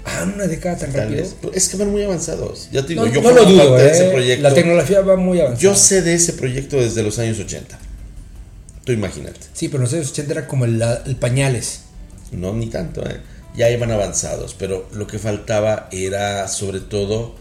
Ah, 0.07 0.27
una 0.35 0.47
década 0.47 0.79
tan 0.79 0.91
Tal 0.93 1.03
rápido. 1.11 1.23
vez. 1.25 1.35
Es 1.53 1.69
que 1.69 1.77
van 1.77 1.91
muy 1.91 2.03
avanzados. 2.03 2.71
Ya 2.73 2.81
te 2.81 2.89
digo, 2.95 3.05
No, 3.05 3.13
yo 3.13 3.21
no 3.21 3.31
lo 3.33 3.45
dudo, 3.45 3.77
de 3.77 3.91
ese 3.91 4.07
¿eh? 4.07 4.11
proyecto. 4.11 4.43
La 4.49 4.55
tecnología 4.55 5.03
va 5.03 5.17
muy 5.17 5.39
avanzada. 5.41 5.61
Yo 5.61 5.75
sé 5.75 6.01
de 6.01 6.15
ese 6.15 6.33
proyecto 6.33 6.79
desde 6.79 7.03
los 7.03 7.19
años 7.19 7.39
80. 7.39 7.79
Tú 8.85 8.93
imagínate. 8.93 9.41
Sí, 9.53 9.69
pero 9.69 9.79
en 9.81 9.85
los 9.85 9.93
años 9.93 10.11
80 10.13 10.33
era 10.33 10.47
como 10.49 10.65
el 10.65 11.17
pañales. 11.21 11.81
No, 12.33 12.53
ni 12.55 12.67
tanto, 12.67 13.09
¿eh? 13.09 13.21
ya 13.57 13.71
iban 13.71 13.91
avanzados, 13.91 14.55
pero 14.59 14.89
lo 14.93 15.07
que 15.07 15.19
faltaba 15.19 15.89
era 15.91 16.47
sobre 16.49 16.81
todo 16.81 17.35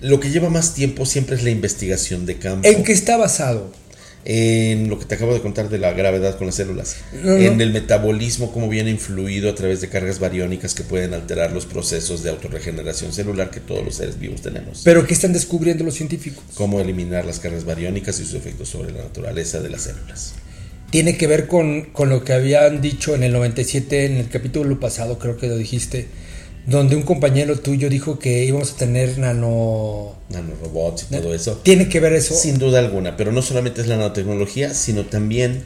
lo 0.00 0.20
que 0.20 0.30
lleva 0.30 0.50
más 0.50 0.74
tiempo 0.74 1.06
siempre 1.06 1.36
es 1.36 1.44
la 1.44 1.50
investigación 1.50 2.26
de 2.26 2.36
campo. 2.38 2.68
¿En 2.68 2.82
qué 2.82 2.92
está 2.92 3.16
basado? 3.16 3.72
En 4.26 4.88
lo 4.88 4.98
que 4.98 5.04
te 5.04 5.14
acabo 5.14 5.34
de 5.34 5.40
contar 5.40 5.68
de 5.68 5.78
la 5.78 5.92
gravedad 5.92 6.36
con 6.36 6.46
las 6.46 6.56
células. 6.56 6.96
En 7.22 7.60
el 7.60 7.72
metabolismo, 7.72 8.52
cómo 8.52 8.68
viene 8.68 8.90
influido 8.90 9.50
a 9.50 9.54
través 9.54 9.80
de 9.82 9.88
cargas 9.88 10.18
bariónicas 10.18 10.74
que 10.74 10.82
pueden 10.82 11.12
alterar 11.14 11.52
los 11.52 11.66
procesos 11.66 12.22
de 12.22 12.30
autorregeneración 12.30 13.12
celular 13.12 13.50
que 13.50 13.60
todos 13.60 13.84
los 13.84 13.96
seres 13.96 14.18
vivos 14.18 14.40
tenemos. 14.40 14.80
¿Pero 14.82 15.06
qué 15.06 15.12
están 15.12 15.34
descubriendo 15.34 15.84
los 15.84 15.94
científicos? 15.94 16.42
Cómo 16.54 16.80
eliminar 16.80 17.26
las 17.26 17.38
cargas 17.38 17.64
bariónicas 17.64 18.18
y 18.18 18.24
sus 18.24 18.34
efectos 18.34 18.70
sobre 18.70 18.92
la 18.92 19.02
naturaleza 19.02 19.60
de 19.60 19.68
las 19.68 19.82
células. 19.82 20.34
Tiene 20.90 21.16
que 21.16 21.26
ver 21.26 21.48
con, 21.48 21.86
con 21.92 22.08
lo 22.08 22.24
que 22.24 22.32
habían 22.32 22.80
dicho 22.80 23.14
en 23.14 23.24
el 23.24 23.32
97, 23.32 24.06
en 24.06 24.16
el 24.16 24.28
capítulo 24.28 24.78
pasado, 24.78 25.18
creo 25.18 25.36
que 25.36 25.48
lo 25.48 25.56
dijiste 25.56 26.06
donde 26.66 26.96
un 26.96 27.02
compañero 27.02 27.58
tuyo 27.58 27.90
dijo 27.90 28.18
que 28.18 28.44
íbamos 28.44 28.72
a 28.72 28.76
tener 28.76 29.18
nano... 29.18 30.16
Nanorobots 30.30 31.06
y 31.10 31.16
todo 31.16 31.34
eso. 31.34 31.60
¿Tiene 31.62 31.88
que 31.88 32.00
ver 32.00 32.14
eso? 32.14 32.34
Sin 32.34 32.58
duda 32.58 32.78
alguna, 32.78 33.16
pero 33.16 33.32
no 33.32 33.42
solamente 33.42 33.82
es 33.82 33.86
la 33.86 33.96
nanotecnología, 33.96 34.72
sino 34.72 35.04
también 35.04 35.62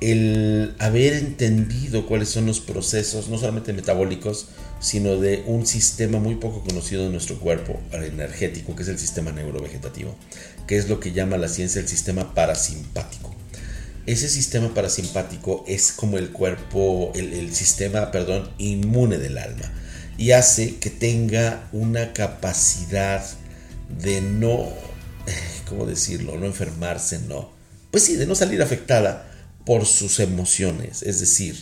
el 0.00 0.74
haber 0.78 1.14
entendido 1.14 2.06
cuáles 2.06 2.28
son 2.28 2.46
los 2.46 2.60
procesos, 2.60 3.28
no 3.28 3.38
solamente 3.38 3.72
metabólicos, 3.72 4.48
sino 4.78 5.16
de 5.16 5.42
un 5.46 5.66
sistema 5.66 6.18
muy 6.20 6.36
poco 6.36 6.62
conocido 6.62 7.06
en 7.06 7.12
nuestro 7.12 7.40
cuerpo 7.40 7.80
energético, 7.92 8.76
que 8.76 8.82
es 8.82 8.88
el 8.88 8.98
sistema 8.98 9.32
neurovegetativo, 9.32 10.14
que 10.68 10.76
es 10.76 10.88
lo 10.88 11.00
que 11.00 11.12
llama 11.12 11.38
la 11.38 11.48
ciencia 11.48 11.80
el 11.80 11.88
sistema 11.88 12.34
parasimpático. 12.34 13.35
Ese 14.06 14.28
sistema 14.28 14.72
parasimpático 14.72 15.64
es 15.66 15.90
como 15.90 16.16
el 16.16 16.30
cuerpo, 16.30 17.10
el, 17.16 17.52
sistema, 17.52 18.12
perdón, 18.12 18.48
inmune 18.56 19.18
del 19.18 19.36
alma 19.36 19.72
y 20.16 20.30
hace 20.30 20.76
que 20.76 20.90
tenga 20.90 21.68
una 21.72 22.12
capacidad 22.12 23.24
de 24.00 24.20
no, 24.20 24.68
¿cómo 25.68 25.86
decirlo? 25.86 26.38
No 26.38 26.46
enfermarse, 26.46 27.18
no. 27.18 27.50
Pues 27.90 28.04
sí, 28.04 28.14
de 28.14 28.26
no 28.26 28.36
salir 28.36 28.62
afectada 28.62 29.28
por 29.64 29.86
sus 29.86 30.20
emociones, 30.20 31.02
es 31.02 31.18
decir, 31.18 31.56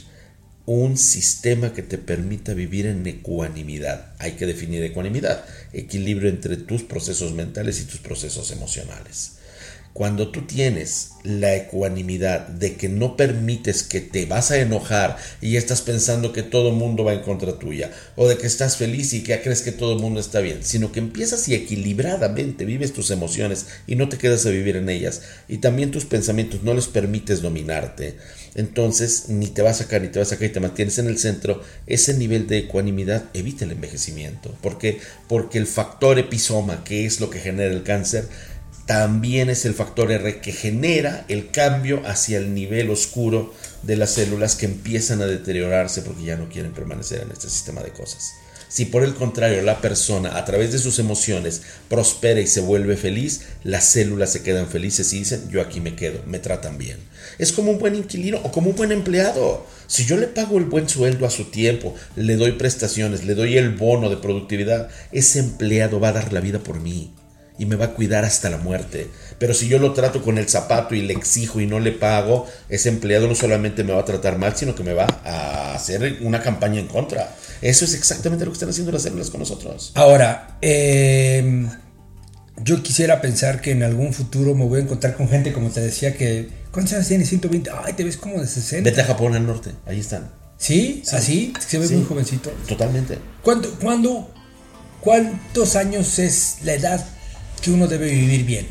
un 0.67 0.99
sistema 0.99 1.73
que 1.73 1.83
te 1.83 1.97
permita 1.97 2.53
vivir 2.53 2.85
en 2.85 3.07
ecuanimidad. 3.07 4.13
Hay 4.19 4.33
que 4.33 4.45
definir 4.45 4.83
ecuanimidad, 4.83 5.47
equilibrio 5.73 6.29
entre 6.29 6.59
tus 6.59 6.83
procesos 6.83 7.33
mentales 7.33 7.81
y 7.81 7.85
tus 7.85 8.01
procesos 8.01 8.51
emocionales. 8.51 9.39
Cuando 9.95 10.33
tú 10.33 10.43
tienes 10.43 11.11
la 11.23 11.55
ecuanimidad 11.55 12.49
de 12.49 12.75
que 12.75 12.89
no 12.89 13.17
permites 13.17 13.85
que 13.85 14.01
te 14.01 14.27
vas 14.27 14.51
a 14.51 14.59
enojar 14.59 15.17
y 15.41 15.57
estás 15.57 15.83
pensando 15.83 16.33
que 16.33 16.43
todo 16.43 16.71
el 16.71 16.75
mundo 16.75 17.05
va 17.05 17.13
en 17.13 17.23
contra 17.23 17.61
tuya, 17.61 17.93
o 18.17 18.27
de 18.29 18.37
que 18.37 18.49
estás 18.49 18.77
feliz 18.77 19.13
y 19.13 19.23
que 19.23 19.41
crees 19.41 19.63
que 19.63 19.71
todo 19.71 19.93
el 19.93 20.01
mundo 20.01 20.19
está 20.19 20.41
bien, 20.41 20.65
sino 20.65 20.91
que 20.91 20.99
empiezas 20.99 21.49
y 21.49 21.55
equilibradamente 21.55 22.65
vives 22.65 22.93
tus 22.93 23.13
emociones 23.13 23.67
y 23.87 23.95
no 23.95 24.09
te 24.09 24.19
quedas 24.19 24.45
a 24.47 24.51
vivir 24.51 24.75
en 24.75 24.89
ellas, 24.89 25.23
y 25.49 25.59
también 25.59 25.93
tus 25.93 26.07
pensamientos 26.07 26.65
no 26.65 26.75
les 26.75 26.89
permites 26.89 27.41
dominarte, 27.41 28.17
entonces 28.57 29.29
ni 29.29 29.47
te 29.47 29.63
vas 29.63 29.81
a 29.81 29.85
sacar 29.85 30.03
ni 30.03 30.09
te 30.09 30.19
vas 30.19 30.29
a 30.29 30.31
sacar 30.31 30.49
y 30.49 30.53
te 30.53 30.61
mantienes 30.61 30.99
en 30.99 31.07
el 31.07 31.19
centro, 31.19 31.63
ese 31.87 32.15
nivel 32.15 32.49
de 32.49 32.59
ecuanimidad 32.59 33.25
evita 33.33 33.65
el 33.65 33.71
envejecimiento. 33.71 34.55
¿Por 34.61 34.79
qué? 34.79 34.99
Porque 35.29 35.59
el 35.59 35.69
factor 35.69 36.19
episoma, 36.19 36.83
que 36.83 37.07
es 37.07 37.21
lo 37.21 37.31
que 37.31 37.39
genera 37.39 37.73
el 37.73 37.85
cáncer, 37.85 38.29
también 38.87 39.49
es 39.49 39.65
el 39.65 39.75
factor 39.75 40.13
R 40.13 40.41
que 40.41 40.53
genera 40.53 41.25
el 41.29 41.51
cambio 41.51 42.03
hacia 42.07 42.39
el 42.39 42.55
nivel 42.55 42.91
oscuro 42.91 43.55
de 43.83 43.97
las 43.97 44.13
células 44.13 44.57
que 44.57 44.67
empiezan 44.67 45.23
a 45.23 45.27
deteriorarse 45.27 46.03
porque 46.03 46.25
ya 46.25 46.37
no 46.37 46.49
quieren 46.49 46.73
permanecer 46.73 47.23
en 47.23 47.31
este 47.31 47.49
sistema 47.49 47.83
de 47.83 47.93
cosas. 47.93 48.33
Si 48.69 48.87
por 48.87 49.05
el 49.05 49.15
contrario 49.15 49.63
la 49.63 49.81
persona 49.81 50.37
a 50.37 50.45
través 50.45 50.73
de 50.73 50.79
sus 50.79 50.99
emociones 50.99 51.63
prospera 51.89 52.41
y 52.41 52.47
se 52.47 52.61
vuelve 52.61 52.97
feliz, 52.97 53.43
las 53.63 53.85
células 53.85 54.33
se 54.33 54.43
quedan 54.43 54.69
felices 54.69 55.13
y 55.13 55.21
dicen 55.21 55.49
yo 55.49 55.63
aquí 55.63 55.81
me 55.81 55.95
quedo, 55.95 56.21
me 56.27 56.41
tratan 56.41 56.77
bien. 56.77 56.99
Es 57.39 57.53
como 57.53 57.71
un 57.71 57.79
buen 57.79 57.95
inquilino 57.95 58.39
o 58.43 58.51
como 58.51 58.71
un 58.71 58.77
buen 58.77 58.93
empleado. 58.93 59.65
Si 59.87 60.05
yo 60.05 60.17
le 60.17 60.27
pago 60.27 60.59
el 60.59 60.65
buen 60.65 60.89
sueldo 60.89 61.25
a 61.25 61.31
su 61.31 61.45
tiempo, 61.45 61.95
le 62.17 62.37
doy 62.37 62.53
prestaciones, 62.53 63.25
le 63.25 63.35
doy 63.35 63.57
el 63.57 63.71
bono 63.71 64.11
de 64.11 64.17
productividad, 64.17 64.89
ese 65.13 65.39
empleado 65.39 66.01
va 66.01 66.09
a 66.09 66.15
dar 66.15 66.33
la 66.33 66.41
vida 66.41 66.59
por 66.59 66.81
mí 66.81 67.13
y 67.59 67.67
me 67.67 67.77
va 67.77 67.87
a 67.87 67.91
cuidar 67.91 68.25
hasta 68.25 68.51
la 68.51 68.59
muerte. 68.59 69.09
Pero 69.39 69.55
si 69.55 69.69
yo 69.69 69.79
lo 69.79 69.93
trato 69.93 70.23
con 70.23 70.39
el 70.39 70.49
zapato 70.49 70.95
y 70.95 71.03
le 71.03 71.15
exijo 71.15 71.61
y 71.61 71.67
no 71.67 71.79
le 71.79 71.93
pago, 71.93 72.47
ese 72.69 72.89
empleado 72.89 73.29
no 73.29 73.35
solamente 73.35 73.85
me 73.85 73.93
va 73.93 74.01
a 74.01 74.05
tratar 74.05 74.39
mal, 74.39 74.57
sino 74.57 74.75
que 74.75 74.83
me 74.83 74.93
va 74.93 75.07
a 75.25 75.75
hacer 75.75 76.19
una 76.23 76.43
campaña 76.43 76.81
en 76.81 76.89
contra. 76.89 77.35
Eso 77.63 77.85
es 77.85 77.95
exactamente 77.95 78.45
lo 78.45 78.51
que 78.51 78.57
están 78.57 78.71
haciendo 78.71 78.93
las 78.93 79.03
células 79.03 79.31
con 79.31 79.41
nosotros. 79.41 79.93
Ahora, 79.95 80.59
em, 80.61 81.71
yo 82.57 82.83
quisiera 82.83 83.21
pensar 83.21 83.61
que 83.61 83.71
en 83.71 83.83
algún 83.83 84.13
futuro 84.13 84.55
me 84.55 84.65
voy 84.65 84.81
a 84.81 84.83
encontrar 84.83 85.17
con 85.17 85.29
gente, 85.29 85.53
como 85.53 85.71
te 85.71 85.81
decía, 85.81 86.17
que... 86.17 86.65
¿Cuántos 86.73 86.95
años 86.95 87.07
tienes? 87.07 87.29
120. 87.29 87.71
Ay, 87.85 87.93
te 87.93 88.03
ves 88.03 88.17
como 88.17 88.41
de 88.41 88.49
60. 88.49 88.91
Vete 88.91 89.01
a 89.01 89.05
Japón 89.05 89.35
al 89.37 89.47
norte, 89.47 89.71
ahí 89.87 90.01
están. 90.01 90.33
¿Sí? 90.57 91.03
¿Así? 91.13 91.53
Se 91.65 91.79
ve 91.79 91.89
muy 91.89 92.05
jovencito. 92.05 92.51
Totalmente. 92.67 93.19
¿Cuándo, 93.43 93.71
¿Cuándo, 93.81 94.31
cuántos 95.01 95.77
años 95.77 96.19
es 96.19 96.57
la 96.65 96.75
edad 96.75 97.14
que 97.65 97.71
uno 97.71 97.87
debe 97.87 98.11
vivir 98.11 98.45
bien? 98.45 98.67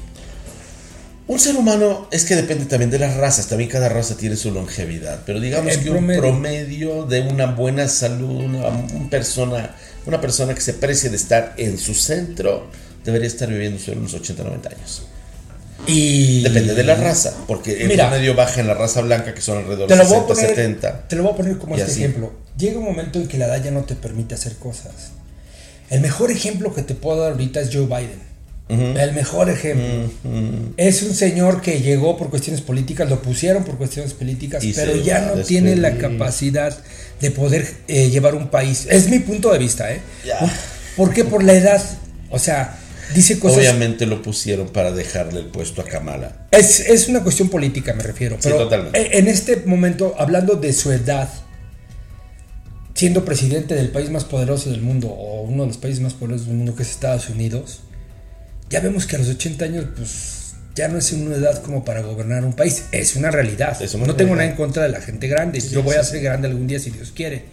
Un 1.26 1.40
ser 1.40 1.56
humano 1.56 2.08
es 2.12 2.26
que 2.26 2.36
depende 2.36 2.66
también 2.66 2.92
de 2.92 3.00
las 3.00 3.16
razas, 3.16 3.48
también 3.48 3.70
cada 3.70 3.90
raza 3.90 4.16
tiene 4.18 4.36
su 4.36 4.52
longevidad, 4.52 5.22
pero 5.26 5.40
digamos 5.40 5.78
que 5.78 5.90
un 5.90 6.06
promedio 6.06 7.06
de 7.06 7.22
una 7.22 7.48
buena 7.48 7.88
salud, 7.88 8.44
una, 8.44 9.10
persona, 9.10 9.76
una 10.06 10.22
persona 10.22 10.54
que 10.54 10.62
se 10.62 10.74
precie 10.74 11.10
de 11.10 11.16
estar 11.16 11.56
en 11.58 11.78
su 11.78 11.96
centro, 11.96 12.68
debería 13.04 13.28
estar 13.28 13.50
viviendo 13.50 13.80
sobre 13.80 14.00
unos 14.00 14.14
80, 14.14 14.44
90 14.44 14.70
años. 14.70 15.08
Y 15.88 16.44
depende 16.44 16.76
de 16.76 16.84
la 16.84 16.96
raza, 16.96 17.34
porque 17.48 17.84
el 17.84 17.98
promedio 17.98 18.36
baja 18.36 18.62
en 18.62 18.68
la 18.68 18.74
raza 18.74 19.02
blanca 19.02 19.34
que 19.34 19.42
son 19.42 19.60
alrededor 19.60 19.90
de 19.90 19.98
60, 19.98 20.36
70. 20.36 21.08
Te 21.08 21.16
lo 21.16 21.24
voy 21.24 21.34
a 21.34 21.36
poner 21.36 21.58
como 21.58 21.76
este 21.76 21.92
ejemplo. 21.92 22.34
Llega 22.58 22.78
un 22.78 22.86
momento 22.86 23.20
en 23.20 23.28
que 23.28 23.38
la 23.38 23.46
edad 23.46 23.64
ya 23.64 23.72
no 23.72 23.86
te 23.86 23.96
permite 23.96 24.36
hacer 24.36 24.56
cosas. 24.58 24.94
El 25.90 26.02
mejor 26.02 26.32
ejemplo 26.32 26.74
que 26.76 26.84
te 26.84 26.96
puedo 26.96 27.22
dar 27.22 27.32
ahorita 27.32 27.62
es 27.62 27.70
Joe 27.74 27.86
Biden. 27.86 28.33
El 28.74 29.14
mejor 29.14 29.50
ejemplo. 29.50 30.10
Es 30.78 31.04
un 31.04 31.14
señor 31.14 31.62
que 31.62 31.82
llegó 31.82 32.18
por 32.18 32.30
cuestiones 32.30 32.62
políticas, 32.62 33.10
lo 33.10 33.22
pusieron 33.22 33.64
por 33.64 33.78
cuestiones 33.78 34.14
políticas, 34.14 34.64
pero 34.76 34.96
ya 34.96 35.22
no 35.22 35.42
tiene 35.42 35.76
la 35.76 35.98
capacidad 35.98 36.78
de 37.20 37.32
poder 37.32 37.68
eh, 37.88 38.10
llevar 38.10 38.36
un 38.36 38.50
país. 38.50 38.88
Es 38.90 39.10
mi 39.10 39.20
punto 39.20 39.52
de 39.52 39.60
vista, 39.60 39.92
¿eh? 39.92 40.02
¿Por 40.96 41.14
qué? 41.14 41.24
Por 41.24 41.44
la 41.44 41.54
edad. 41.54 41.82
O 42.30 42.40
sea, 42.40 42.78
dice 43.14 43.40
cosas. 43.40 43.60
Obviamente 43.60 44.06
lo 44.06 44.22
pusieron 44.22 44.70
para 44.70 44.92
dejarle 44.92 45.40
el 45.40 45.48
puesto 45.48 45.82
a 45.82 45.86
Kamala. 45.86 46.48
Es, 46.52 47.08
una 47.08 47.24
cuestión 47.24 47.50
política, 47.50 47.94
me 47.94 48.04
refiero. 48.04 48.38
Pero 48.42 48.70
En 48.94 49.28
este 49.28 49.64
momento, 49.66 50.16
hablando 50.18 50.56
de 50.56 50.74
su 50.74 50.92
edad, 50.92 51.30
siendo 52.94 53.26
presidente 53.26 53.76
del 53.76 53.90
país 53.90 54.10
más 54.10 54.24
poderoso 54.24 54.70
del 54.70 54.82
mundo, 54.82 55.08
o 55.10 55.44
uno 55.44 55.64
de 55.64 55.68
los 55.68 55.78
países 55.78 56.02
más 56.02 56.14
poderosos 56.14 56.48
del 56.48 56.58
mundo, 56.58 56.76
que 56.76 56.84
es 56.84 56.90
Estados 56.90 57.30
Unidos 57.30 57.82
ya 58.74 58.80
vemos 58.80 59.06
que 59.06 59.18
a 59.18 59.20
los 59.20 59.28
80 59.28 59.66
años, 59.66 59.86
pues 59.96 60.56
ya 60.74 60.88
no 60.88 60.98
es 60.98 61.14
una 61.14 61.36
edad 61.36 61.62
como 61.62 61.86
para 61.86 62.02
gobernar 62.02 62.44
un 62.44 62.54
país, 62.54 62.86
es 62.92 63.16
una 63.16 63.30
realidad. 63.30 63.80
no 63.80 64.16
tengo 64.16 64.36
nada 64.36 64.50
en 64.50 64.56
contra 64.56 64.82
de 64.82 64.90
la 64.90 65.00
gente 65.00 65.28
grande, 65.28 65.60
yo 65.60 65.84
voy 65.84 65.96
a 65.96 66.04
ser 66.04 66.24
grande 66.24 66.48
algún 66.48 66.66
día 66.66 66.80
si 66.80 66.90
Dios 66.90 67.12
quiere. 67.16 67.46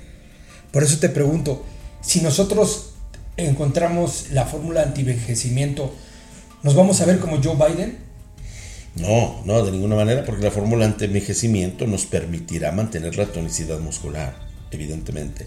Por 0.72 0.82
eso 0.82 0.98
te 0.98 1.10
pregunto, 1.10 1.66
si 2.00 2.22
nosotros 2.22 2.94
encontramos 3.36 4.30
la 4.32 4.46
fórmula 4.46 4.80
anti-envejecimiento, 4.80 5.94
¿nos 6.62 6.74
vamos 6.74 7.02
a 7.02 7.04
ver 7.04 7.18
como 7.18 7.42
Joe 7.42 7.54
Biden? 7.54 7.98
No, 8.96 9.42
no, 9.44 9.62
de 9.62 9.72
ninguna 9.72 9.96
manera, 9.96 10.24
porque 10.24 10.44
la 10.44 10.50
fórmula 10.50 10.86
anti-envejecimiento 10.86 11.86
nos 11.86 12.06
permitirá 12.06 12.72
mantener 12.72 13.18
la 13.18 13.26
tonicidad 13.26 13.78
muscular, 13.78 14.36
evidentemente. 14.70 15.46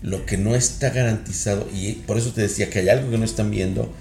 Lo 0.00 0.24
que 0.24 0.38
no 0.38 0.54
está 0.54 0.88
garantizado, 0.88 1.68
y 1.70 1.96
por 2.06 2.16
eso 2.16 2.32
te 2.32 2.40
decía 2.40 2.70
que 2.70 2.78
hay 2.78 2.88
algo 2.88 3.10
que 3.10 3.18
no 3.18 3.26
están 3.26 3.50
viendo, 3.50 3.92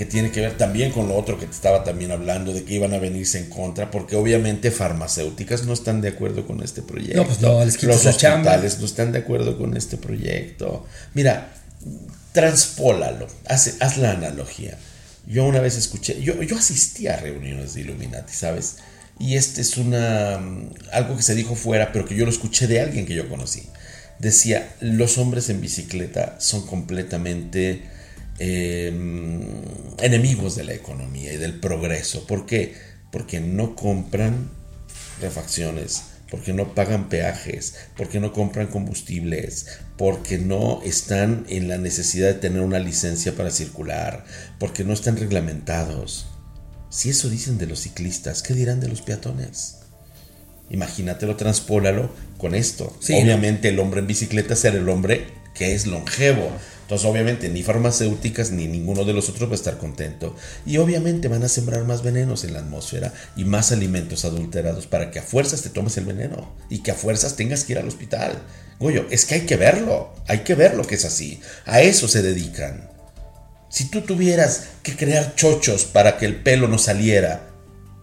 que 0.00 0.06
tiene 0.06 0.30
que 0.30 0.40
ver 0.40 0.56
también 0.56 0.92
con 0.92 1.08
lo 1.08 1.14
otro 1.14 1.38
que 1.38 1.44
te 1.44 1.52
estaba 1.52 1.84
también 1.84 2.10
hablando, 2.10 2.54
de 2.54 2.64
que 2.64 2.72
iban 2.72 2.94
a 2.94 2.98
venirse 2.98 3.38
en 3.38 3.50
contra, 3.50 3.90
porque 3.90 4.16
obviamente 4.16 4.70
farmacéuticas 4.70 5.64
no 5.64 5.74
están 5.74 6.00
de 6.00 6.08
acuerdo 6.08 6.46
con 6.46 6.62
este 6.62 6.80
proyecto. 6.80 7.18
No, 7.18 7.26
pues 7.26 7.42
no, 7.42 7.62
les 7.62 7.82
Los 7.82 8.06
hospitales 8.06 8.78
no 8.78 8.86
están 8.86 9.12
de 9.12 9.18
acuerdo 9.18 9.58
con 9.58 9.76
este 9.76 9.98
proyecto. 9.98 10.86
Mira, 11.12 11.52
transpólalo, 12.32 13.26
haz, 13.44 13.74
haz 13.80 13.98
la 13.98 14.12
analogía. 14.12 14.78
Yo 15.26 15.44
una 15.44 15.60
vez 15.60 15.76
escuché, 15.76 16.18
yo, 16.22 16.42
yo 16.42 16.56
asistí 16.56 17.06
a 17.06 17.16
reuniones 17.16 17.74
de 17.74 17.82
Illuminati, 17.82 18.32
¿sabes? 18.32 18.76
Y 19.18 19.36
este 19.36 19.60
es 19.60 19.76
una 19.76 20.38
mm, 20.38 20.70
algo 20.92 21.14
que 21.18 21.22
se 21.22 21.34
dijo 21.34 21.56
fuera, 21.56 21.92
pero 21.92 22.06
que 22.06 22.14
yo 22.14 22.24
lo 22.24 22.30
escuché 22.30 22.66
de 22.66 22.80
alguien 22.80 23.04
que 23.04 23.14
yo 23.14 23.28
conocí. 23.28 23.64
Decía, 24.18 24.74
los 24.80 25.18
hombres 25.18 25.50
en 25.50 25.60
bicicleta 25.60 26.36
son 26.40 26.66
completamente 26.66 27.82
Em, 28.42 29.42
enemigos 29.98 30.56
de 30.56 30.64
la 30.64 30.72
economía 30.72 31.30
y 31.30 31.36
del 31.36 31.60
progreso. 31.60 32.26
¿Por 32.26 32.46
qué? 32.46 32.74
Porque 33.12 33.38
no 33.38 33.76
compran 33.76 34.48
refacciones, 35.20 36.04
porque 36.30 36.54
no 36.54 36.74
pagan 36.74 37.10
peajes, 37.10 37.74
porque 37.98 38.18
no 38.18 38.32
compran 38.32 38.68
combustibles, 38.68 39.66
porque 39.98 40.38
no 40.38 40.80
están 40.82 41.44
en 41.50 41.68
la 41.68 41.76
necesidad 41.76 42.28
de 42.28 42.40
tener 42.40 42.62
una 42.62 42.78
licencia 42.78 43.36
para 43.36 43.50
circular, 43.50 44.24
porque 44.58 44.84
no 44.84 44.94
están 44.94 45.18
reglamentados. 45.18 46.28
Si 46.88 47.10
eso 47.10 47.28
dicen 47.28 47.58
de 47.58 47.66
los 47.66 47.80
ciclistas, 47.80 48.42
¿qué 48.42 48.54
dirán 48.54 48.80
de 48.80 48.88
los 48.88 49.02
peatones? 49.02 49.80
Imagínatelo, 50.70 51.36
transpólalo 51.36 52.10
con 52.38 52.54
esto. 52.54 52.96
Obviamente 53.02 53.68
el 53.68 53.78
hombre 53.80 54.00
en 54.00 54.06
bicicleta 54.06 54.56
será 54.56 54.78
el 54.78 54.88
hombre 54.88 55.39
que 55.54 55.74
es 55.74 55.86
longevo. 55.86 56.50
Entonces, 56.82 57.08
obviamente, 57.08 57.48
ni 57.48 57.62
farmacéuticas 57.62 58.50
ni 58.50 58.66
ninguno 58.66 59.04
de 59.04 59.12
los 59.12 59.28
otros 59.28 59.48
va 59.48 59.52
a 59.52 59.56
estar 59.56 59.78
contento. 59.78 60.34
Y 60.66 60.78
obviamente 60.78 61.28
van 61.28 61.44
a 61.44 61.48
sembrar 61.48 61.84
más 61.84 62.02
venenos 62.02 62.42
en 62.42 62.52
la 62.52 62.60
atmósfera 62.60 63.12
y 63.36 63.44
más 63.44 63.70
alimentos 63.70 64.24
adulterados 64.24 64.88
para 64.88 65.10
que 65.12 65.20
a 65.20 65.22
fuerzas 65.22 65.62
te 65.62 65.70
tomes 65.70 65.96
el 65.98 66.06
veneno 66.06 66.52
y 66.68 66.80
que 66.80 66.90
a 66.90 66.96
fuerzas 66.96 67.36
tengas 67.36 67.62
que 67.62 67.74
ir 67.74 67.78
al 67.78 67.86
hospital. 67.86 68.32
Goyo, 68.80 69.06
es 69.10 69.24
que 69.24 69.36
hay 69.36 69.40
que 69.42 69.56
verlo, 69.56 70.12
hay 70.26 70.38
que 70.38 70.56
verlo 70.56 70.84
que 70.84 70.96
es 70.96 71.04
así. 71.04 71.40
A 71.64 71.80
eso 71.80 72.08
se 72.08 72.22
dedican. 72.22 72.90
Si 73.68 73.84
tú 73.88 74.00
tuvieras 74.00 74.64
que 74.82 74.96
crear 74.96 75.36
chochos 75.36 75.84
para 75.84 76.18
que 76.18 76.26
el 76.26 76.42
pelo 76.42 76.66
no 76.66 76.78
saliera, 76.78 77.50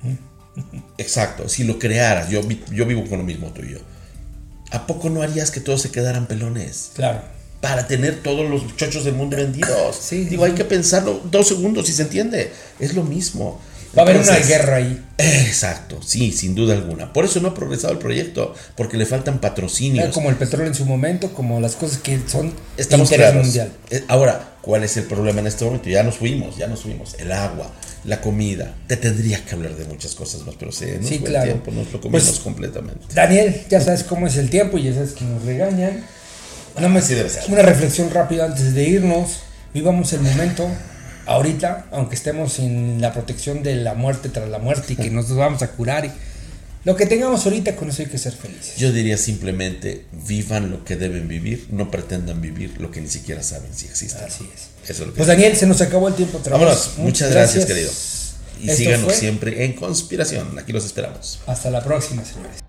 exacto, 0.97 1.49
si 1.49 1.65
lo 1.65 1.77
crearas, 1.77 2.29
yo, 2.29 2.39
yo 2.71 2.85
vivo 2.85 3.05
con 3.09 3.17
lo 3.17 3.25
mismo 3.25 3.51
tuyo, 3.51 3.81
¿a 4.71 4.87
poco 4.87 5.09
no 5.09 5.23
harías 5.23 5.51
que 5.51 5.59
todos 5.59 5.81
se 5.81 5.91
quedaran 5.91 6.27
pelones? 6.27 6.91
Claro 6.95 7.36
para 7.61 7.87
tener 7.87 8.21
todos 8.21 8.49
los 8.49 8.75
chochos 8.75 9.03
del 9.03 9.15
mundo 9.15 9.37
vendidos. 9.37 9.95
Sí, 9.99 10.25
Digo, 10.25 10.45
hay 10.45 10.53
que 10.53 10.65
pensarlo 10.65 11.21
dos 11.31 11.47
segundos 11.47 11.89
y 11.89 11.93
se 11.93 12.03
entiende. 12.03 12.51
Es 12.79 12.93
lo 12.93 13.03
mismo. 13.03 13.59
Va 13.97 14.03
a 14.03 14.05
haber 14.05 14.17
una 14.17 14.37
guerra 14.37 14.75
ahí. 14.75 15.03
Exacto, 15.17 15.99
sí, 16.05 16.31
sin 16.31 16.53
duda 16.53 16.75
alguna. 16.75 17.13
Por 17.13 17.25
eso 17.25 17.39
no 17.39 17.49
ha 17.49 17.53
progresado 17.53 17.93
el 17.93 17.99
proyecto, 17.99 18.53
porque 18.75 18.97
le 18.97 19.05
faltan 19.05 19.39
patrocinios. 19.39 20.13
Como 20.13 20.29
el 20.29 20.35
petróleo 20.35 20.67
en 20.67 20.75
su 20.75 20.85
momento, 20.85 21.33
como 21.33 21.59
las 21.59 21.75
cosas 21.75 21.97
que 21.99 22.19
son 22.27 22.53
Estamos 22.75 23.11
interés 23.11 23.33
mundial. 23.33 23.71
Eh, 23.89 24.03
ahora, 24.07 24.57
¿cuál 24.61 24.83
es 24.83 24.97
el 24.97 25.05
problema 25.05 25.39
en 25.39 25.47
este 25.47 25.65
momento? 25.65 25.89
Ya 25.89 26.03
nos 26.03 26.17
fuimos, 26.17 26.57
ya 26.57 26.67
nos 26.67 26.81
fuimos. 26.81 27.15
El 27.17 27.31
agua, 27.31 27.71
la 28.03 28.21
comida. 28.21 28.75
Te 28.87 28.97
tendría 28.97 29.43
que 29.43 29.55
hablar 29.55 29.75
de 29.75 29.85
muchas 29.85 30.13
cosas 30.13 30.45
más, 30.45 30.55
pero 30.59 30.71
se 30.71 30.99
nos 30.99 31.07
sí, 31.07 31.19
claro. 31.19 31.45
el 31.45 31.53
tiempo, 31.53 31.71
nos 31.71 31.91
lo 31.91 31.99
comimos 31.99 32.23
pues, 32.23 32.39
completamente. 32.39 33.05
Daniel, 33.15 33.63
ya 33.69 33.81
sabes 33.81 34.03
cómo 34.03 34.27
es 34.27 34.37
el 34.37 34.49
tiempo 34.49 34.77
y 34.77 34.83
ya 34.83 34.93
sabes 34.93 35.13
que 35.13 35.25
nos 35.25 35.43
regañan. 35.43 36.05
Una 37.47 37.61
reflexión 37.61 38.09
rápida 38.11 38.45
antes 38.45 38.73
de 38.73 38.83
irnos. 38.83 39.39
Vivamos 39.73 40.13
el 40.13 40.21
momento 40.21 40.69
ahorita, 41.25 41.87
aunque 41.91 42.15
estemos 42.15 42.53
sin 42.53 43.01
la 43.01 43.13
protección 43.13 43.63
de 43.63 43.75
la 43.75 43.93
muerte 43.93 44.29
tras 44.29 44.49
la 44.49 44.59
muerte 44.59 44.93
y 44.93 44.95
que 44.95 45.09
nos 45.09 45.33
vamos 45.35 45.61
a 45.61 45.71
curar. 45.71 46.05
Y 46.05 46.11
lo 46.83 46.95
que 46.95 47.05
tengamos 47.05 47.45
ahorita, 47.45 47.75
con 47.75 47.89
eso 47.89 48.01
hay 48.01 48.07
que 48.07 48.17
ser 48.17 48.33
felices. 48.33 48.77
Yo 48.77 48.91
diría 48.91 49.17
simplemente, 49.17 50.05
vivan 50.25 50.71
lo 50.71 50.85
que 50.85 50.95
deben 50.95 51.27
vivir, 51.27 51.67
no 51.71 51.91
pretendan 51.91 52.41
vivir 52.41 52.79
lo 52.79 52.91
que 52.91 53.01
ni 53.01 53.09
siquiera 53.09 53.43
saben 53.43 53.73
si 53.73 53.87
existe. 53.87 54.23
Así 54.23 54.49
es. 54.55 54.97
pues 55.15 55.27
Daniel, 55.27 55.55
se 55.57 55.67
nos 55.67 55.81
acabó 55.81 56.07
el 56.07 56.15
tiempo 56.15 56.37
otra 56.37 56.53
Vámonos. 56.53 56.93
Muchas, 56.97 57.31
gracias, 57.31 57.65
querido. 57.65 57.91
Y 58.61 58.69
síganos 58.69 59.13
siempre 59.13 59.65
en 59.65 59.73
Conspiración. 59.73 60.57
Aquí 60.57 60.71
los 60.71 60.85
esperamos. 60.85 61.39
Hasta 61.45 61.69
la 61.69 61.83
próxima, 61.83 62.23
señores. 62.23 62.66